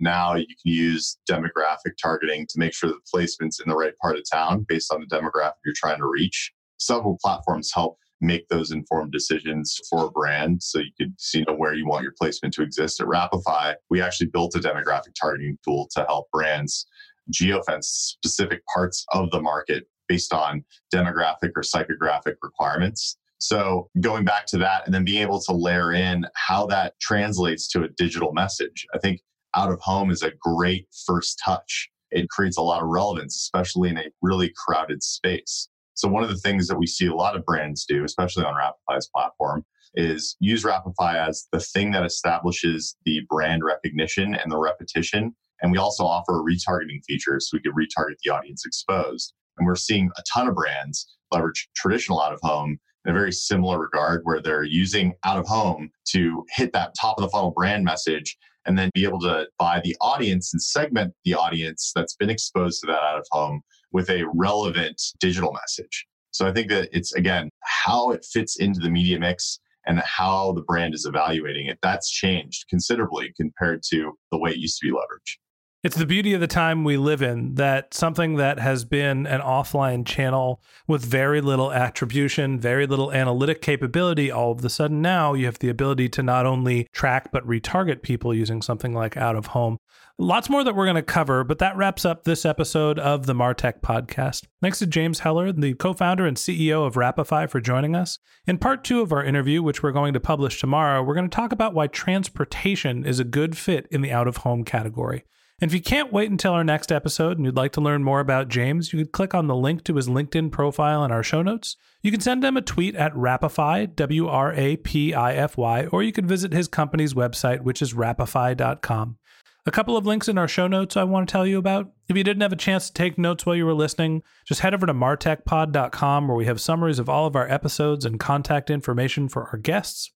Now 0.00 0.34
you 0.36 0.46
can 0.46 0.72
use 0.72 1.18
demographic 1.28 1.96
targeting 2.00 2.46
to 2.46 2.58
make 2.58 2.72
sure 2.72 2.88
the 2.88 3.00
placement's 3.12 3.60
in 3.60 3.68
the 3.68 3.76
right 3.76 3.92
part 4.00 4.16
of 4.16 4.22
town 4.32 4.64
based 4.68 4.92
on 4.92 5.00
the 5.00 5.06
demographic 5.14 5.54
you're 5.64 5.74
trying 5.76 5.98
to 5.98 6.06
reach 6.06 6.52
several 6.82 7.18
platforms 7.22 7.70
help 7.72 7.98
make 8.20 8.48
those 8.48 8.70
informed 8.70 9.12
decisions 9.12 9.80
for 9.90 10.06
a 10.06 10.10
brand 10.10 10.62
so 10.62 10.78
you 10.78 10.92
could 10.98 11.12
see 11.18 11.38
you 11.38 11.44
know, 11.46 11.54
where 11.54 11.74
you 11.74 11.86
want 11.86 12.04
your 12.04 12.14
placement 12.18 12.54
to 12.54 12.62
exist. 12.62 13.00
At 13.00 13.08
Wrapify, 13.08 13.74
we 13.90 14.00
actually 14.00 14.28
built 14.28 14.54
a 14.54 14.60
demographic 14.60 15.14
targeting 15.20 15.58
tool 15.64 15.88
to 15.96 16.04
help 16.04 16.30
brands 16.32 16.86
geofence 17.32 17.84
specific 17.84 18.62
parts 18.72 19.04
of 19.12 19.30
the 19.30 19.40
market 19.40 19.84
based 20.08 20.32
on 20.32 20.64
demographic 20.94 21.50
or 21.56 21.62
psychographic 21.62 22.34
requirements. 22.42 23.16
So 23.40 23.88
going 24.00 24.24
back 24.24 24.46
to 24.46 24.58
that 24.58 24.84
and 24.84 24.94
then 24.94 25.04
being 25.04 25.22
able 25.22 25.40
to 25.40 25.52
layer 25.52 25.92
in 25.92 26.26
how 26.34 26.66
that 26.66 26.94
translates 27.00 27.66
to 27.68 27.82
a 27.82 27.88
digital 27.88 28.32
message. 28.32 28.86
I 28.94 28.98
think 28.98 29.20
out 29.54 29.72
of 29.72 29.80
home 29.80 30.10
is 30.10 30.22
a 30.22 30.32
great 30.40 30.86
first 31.06 31.40
touch. 31.44 31.88
It 32.10 32.28
creates 32.28 32.56
a 32.56 32.62
lot 32.62 32.82
of 32.82 32.88
relevance, 32.88 33.36
especially 33.36 33.88
in 33.88 33.98
a 33.98 34.04
really 34.20 34.52
crowded 34.56 35.02
space. 35.02 35.68
So 36.02 36.08
one 36.08 36.24
of 36.24 36.30
the 36.30 36.36
things 36.36 36.66
that 36.66 36.76
we 36.76 36.88
see 36.88 37.06
a 37.06 37.14
lot 37.14 37.36
of 37.36 37.46
brands 37.46 37.84
do, 37.84 38.02
especially 38.02 38.42
on 38.44 38.54
Wrapify's 38.54 39.08
platform, 39.14 39.64
is 39.94 40.36
use 40.40 40.64
Wrapify 40.64 41.14
as 41.14 41.46
the 41.52 41.60
thing 41.60 41.92
that 41.92 42.04
establishes 42.04 42.96
the 43.04 43.20
brand 43.28 43.62
recognition 43.62 44.34
and 44.34 44.50
the 44.50 44.58
repetition. 44.58 45.36
And 45.60 45.70
we 45.70 45.78
also 45.78 46.02
offer 46.02 46.40
a 46.40 46.42
retargeting 46.42 47.04
feature 47.06 47.38
so 47.38 47.56
we 47.56 47.60
can 47.60 47.70
retarget 47.70 48.16
the 48.24 48.32
audience 48.32 48.66
exposed. 48.66 49.32
And 49.58 49.64
we're 49.64 49.76
seeing 49.76 50.10
a 50.18 50.22
ton 50.34 50.48
of 50.48 50.56
brands 50.56 51.06
leverage 51.30 51.68
traditional 51.76 52.20
out 52.20 52.32
of 52.32 52.40
home 52.42 52.80
in 53.04 53.12
a 53.12 53.14
very 53.14 53.30
similar 53.30 53.78
regard 53.78 54.22
where 54.24 54.42
they're 54.42 54.64
using 54.64 55.14
out 55.24 55.38
of 55.38 55.46
home 55.46 55.88
to 56.08 56.44
hit 56.50 56.72
that 56.72 56.94
top 57.00 57.16
of 57.16 57.22
the 57.22 57.30
funnel 57.30 57.52
brand 57.52 57.84
message 57.84 58.36
and 58.66 58.76
then 58.76 58.90
be 58.92 59.04
able 59.04 59.20
to 59.20 59.46
buy 59.56 59.80
the 59.84 59.96
audience 60.00 60.52
and 60.52 60.60
segment 60.60 61.14
the 61.24 61.34
audience 61.34 61.92
that's 61.94 62.16
been 62.16 62.30
exposed 62.30 62.80
to 62.80 62.88
that 62.88 63.02
out 63.02 63.18
of 63.18 63.26
home 63.30 63.62
with 63.92 64.10
a 64.10 64.24
relevant 64.34 65.00
digital 65.20 65.52
message. 65.52 66.06
So 66.30 66.46
I 66.46 66.52
think 66.52 66.68
that 66.70 66.88
it's 66.92 67.12
again 67.14 67.50
how 67.62 68.10
it 68.10 68.24
fits 68.24 68.56
into 68.56 68.80
the 68.80 68.90
media 68.90 69.18
mix 69.18 69.60
and 69.86 70.00
how 70.00 70.52
the 70.52 70.62
brand 70.62 70.94
is 70.94 71.04
evaluating 71.04 71.66
it. 71.66 71.78
That's 71.82 72.10
changed 72.10 72.66
considerably 72.68 73.32
compared 73.36 73.82
to 73.90 74.12
the 74.30 74.38
way 74.38 74.50
it 74.52 74.58
used 74.58 74.78
to 74.80 74.86
be 74.86 74.92
leveraged. 74.92 75.36
It's 75.82 75.96
the 75.96 76.06
beauty 76.06 76.32
of 76.32 76.40
the 76.40 76.46
time 76.46 76.84
we 76.84 76.96
live 76.96 77.22
in 77.22 77.56
that 77.56 77.92
something 77.92 78.36
that 78.36 78.60
has 78.60 78.84
been 78.84 79.26
an 79.26 79.40
offline 79.40 80.06
channel 80.06 80.62
with 80.86 81.04
very 81.04 81.40
little 81.40 81.72
attribution, 81.72 82.60
very 82.60 82.86
little 82.86 83.10
analytic 83.10 83.60
capability, 83.60 84.30
all 84.30 84.52
of 84.52 84.64
a 84.64 84.70
sudden 84.70 85.02
now 85.02 85.34
you 85.34 85.46
have 85.46 85.58
the 85.58 85.68
ability 85.68 86.08
to 86.10 86.22
not 86.22 86.46
only 86.46 86.86
track 86.92 87.32
but 87.32 87.44
retarget 87.44 88.02
people 88.02 88.32
using 88.32 88.62
something 88.62 88.94
like 88.94 89.16
out 89.16 89.34
of 89.34 89.46
home. 89.46 89.76
Lots 90.18 90.48
more 90.48 90.62
that 90.62 90.76
we're 90.76 90.86
going 90.86 90.94
to 90.94 91.02
cover, 91.02 91.42
but 91.42 91.58
that 91.58 91.76
wraps 91.76 92.04
up 92.04 92.22
this 92.22 92.46
episode 92.46 93.00
of 93.00 93.26
the 93.26 93.34
Martech 93.34 93.80
podcast. 93.80 94.44
Thanks 94.60 94.78
to 94.78 94.86
James 94.86 95.18
Heller, 95.18 95.50
the 95.50 95.74
co 95.74 95.94
founder 95.94 96.26
and 96.26 96.36
CEO 96.36 96.86
of 96.86 96.94
Wrapify, 96.94 97.50
for 97.50 97.60
joining 97.60 97.96
us. 97.96 98.20
In 98.46 98.58
part 98.58 98.84
two 98.84 99.00
of 99.00 99.12
our 99.12 99.24
interview, 99.24 99.64
which 99.64 99.82
we're 99.82 99.90
going 99.90 100.12
to 100.12 100.20
publish 100.20 100.60
tomorrow, 100.60 101.02
we're 101.02 101.16
going 101.16 101.28
to 101.28 101.34
talk 101.34 101.50
about 101.50 101.74
why 101.74 101.88
transportation 101.88 103.04
is 103.04 103.18
a 103.18 103.24
good 103.24 103.58
fit 103.58 103.88
in 103.90 104.00
the 104.00 104.12
out 104.12 104.28
of 104.28 104.38
home 104.38 104.62
category. 104.62 105.24
And 105.62 105.70
if 105.70 105.74
you 105.76 105.80
can't 105.80 106.12
wait 106.12 106.28
until 106.28 106.54
our 106.54 106.64
next 106.64 106.90
episode 106.90 107.36
and 107.36 107.46
you'd 107.46 107.56
like 107.56 107.70
to 107.74 107.80
learn 107.80 108.02
more 108.02 108.18
about 108.18 108.48
James, 108.48 108.92
you 108.92 108.98
could 108.98 109.12
click 109.12 109.32
on 109.32 109.46
the 109.46 109.54
link 109.54 109.84
to 109.84 109.94
his 109.94 110.08
LinkedIn 110.08 110.50
profile 110.50 111.04
in 111.04 111.12
our 111.12 111.22
show 111.22 111.40
notes. 111.40 111.76
You 112.02 112.10
can 112.10 112.20
send 112.20 112.44
him 112.44 112.56
a 112.56 112.62
tweet 112.62 112.96
at 112.96 113.14
Wrapify, 113.14 113.94
W 113.94 114.26
R 114.26 114.52
A 114.54 114.76
P 114.78 115.14
I 115.14 115.34
F 115.34 115.56
Y, 115.56 115.86
or 115.86 116.02
you 116.02 116.10
could 116.10 116.26
visit 116.26 116.52
his 116.52 116.66
company's 116.66 117.14
website, 117.14 117.60
which 117.60 117.80
is 117.80 117.94
wrapify.com. 117.94 119.18
A 119.64 119.70
couple 119.70 119.96
of 119.96 120.04
links 120.04 120.26
in 120.26 120.36
our 120.36 120.48
show 120.48 120.66
notes 120.66 120.96
I 120.96 121.04
want 121.04 121.28
to 121.28 121.32
tell 121.32 121.46
you 121.46 121.58
about. 121.58 121.92
If 122.08 122.16
you 122.16 122.24
didn't 122.24 122.42
have 122.42 122.52
a 122.52 122.56
chance 122.56 122.88
to 122.88 122.92
take 122.92 123.16
notes 123.16 123.46
while 123.46 123.54
you 123.54 123.64
were 123.64 123.72
listening, 123.72 124.24
just 124.44 124.62
head 124.62 124.74
over 124.74 124.86
to 124.86 124.94
martechpod.com 124.94 126.26
where 126.26 126.36
we 126.36 126.46
have 126.46 126.60
summaries 126.60 126.98
of 126.98 127.08
all 127.08 127.28
of 127.28 127.36
our 127.36 127.48
episodes 127.48 128.04
and 128.04 128.18
contact 128.18 128.68
information 128.68 129.28
for 129.28 129.44
our 129.44 129.58
guests. 129.58 130.10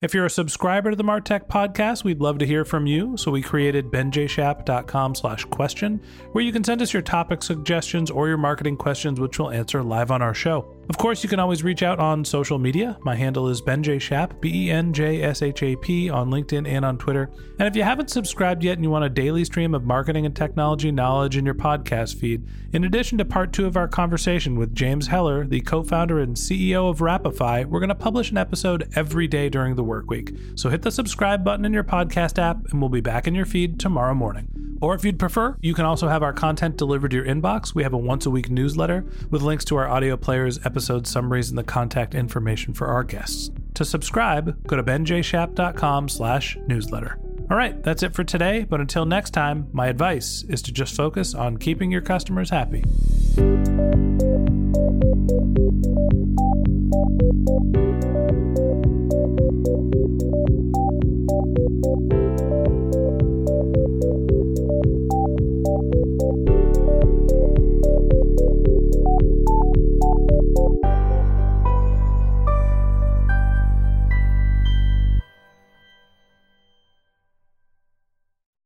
If 0.00 0.14
you're 0.14 0.26
a 0.26 0.30
subscriber 0.30 0.90
to 0.90 0.96
the 0.96 1.02
Martech 1.02 1.48
podcast, 1.48 2.04
we'd 2.04 2.20
love 2.20 2.38
to 2.38 2.46
hear 2.46 2.64
from 2.64 2.86
you. 2.86 3.16
So 3.16 3.32
we 3.32 3.42
created 3.42 3.86
benjshap.com 3.86 5.16
slash 5.16 5.44
question, 5.46 6.00
where 6.30 6.44
you 6.44 6.52
can 6.52 6.62
send 6.62 6.82
us 6.82 6.92
your 6.92 7.02
topic 7.02 7.42
suggestions 7.42 8.08
or 8.08 8.28
your 8.28 8.36
marketing 8.36 8.76
questions, 8.76 9.18
which 9.18 9.40
we'll 9.40 9.50
answer 9.50 9.82
live 9.82 10.12
on 10.12 10.22
our 10.22 10.34
show. 10.34 10.77
Of 10.88 10.96
course, 10.96 11.22
you 11.22 11.28
can 11.28 11.38
always 11.38 11.62
reach 11.62 11.82
out 11.82 11.98
on 11.98 12.24
social 12.24 12.58
media. 12.58 12.96
My 13.02 13.14
handle 13.14 13.48
is 13.48 13.60
benjshap, 13.60 14.40
B-E-N-J-S-H-A-P, 14.40 16.08
on 16.08 16.30
LinkedIn 16.30 16.66
and 16.66 16.82
on 16.82 16.96
Twitter. 16.96 17.30
And 17.58 17.68
if 17.68 17.76
you 17.76 17.82
haven't 17.82 18.08
subscribed 18.08 18.64
yet 18.64 18.78
and 18.78 18.84
you 18.84 18.88
want 18.88 19.04
a 19.04 19.10
daily 19.10 19.44
stream 19.44 19.74
of 19.74 19.84
marketing 19.84 20.24
and 20.24 20.34
technology 20.34 20.90
knowledge 20.90 21.36
in 21.36 21.44
your 21.44 21.54
podcast 21.54 22.18
feed, 22.18 22.48
in 22.72 22.84
addition 22.84 23.18
to 23.18 23.26
part 23.26 23.52
two 23.52 23.66
of 23.66 23.76
our 23.76 23.86
conversation 23.86 24.56
with 24.56 24.74
James 24.74 25.08
Heller, 25.08 25.46
the 25.46 25.60
co-founder 25.60 26.20
and 26.20 26.34
CEO 26.34 26.88
of 26.88 27.00
Wrapify, 27.00 27.66
we're 27.66 27.80
going 27.80 27.88
to 27.90 27.94
publish 27.94 28.30
an 28.30 28.38
episode 28.38 28.90
every 28.96 29.28
day 29.28 29.50
during 29.50 29.76
the 29.76 29.84
work 29.84 30.08
week. 30.08 30.34
So 30.54 30.70
hit 30.70 30.80
the 30.80 30.90
subscribe 30.90 31.44
button 31.44 31.66
in 31.66 31.74
your 31.74 31.84
podcast 31.84 32.38
app, 32.38 32.64
and 32.70 32.80
we'll 32.80 32.88
be 32.88 33.02
back 33.02 33.26
in 33.26 33.34
your 33.34 33.46
feed 33.46 33.78
tomorrow 33.78 34.14
morning. 34.14 34.48
Or 34.80 34.94
if 34.94 35.04
you'd 35.04 35.18
prefer, 35.18 35.56
you 35.60 35.74
can 35.74 35.84
also 35.84 36.08
have 36.08 36.22
our 36.22 36.32
content 36.32 36.76
delivered 36.76 37.10
to 37.10 37.16
your 37.16 37.26
inbox. 37.26 37.74
We 37.74 37.82
have 37.82 37.92
a 37.92 37.98
once 37.98 38.26
a 38.26 38.30
week 38.30 38.48
newsletter 38.48 39.04
with 39.28 39.42
links 39.42 39.64
to 39.66 39.76
our 39.76 39.88
audio 39.88 40.16
players, 40.16 40.58
episode 40.78 41.08
summaries, 41.08 41.48
and 41.48 41.58
the 41.58 41.64
contact 41.64 42.14
information 42.14 42.72
for 42.72 42.86
our 42.86 43.02
guests. 43.02 43.50
To 43.74 43.84
subscribe, 43.84 44.64
go 44.68 44.76
to 44.76 44.82
benjshap.com 44.84 46.08
slash 46.08 46.56
newsletter. 46.68 47.18
All 47.50 47.56
right, 47.56 47.82
that's 47.82 48.04
it 48.04 48.14
for 48.14 48.22
today. 48.22 48.64
But 48.68 48.80
until 48.80 49.04
next 49.04 49.30
time, 49.30 49.66
my 49.72 49.88
advice 49.88 50.44
is 50.48 50.62
to 50.62 50.72
just 50.72 50.94
focus 50.94 51.34
on 51.34 51.56
keeping 51.56 51.90
your 51.90 52.02
customers 52.02 52.50
happy. 52.50 52.84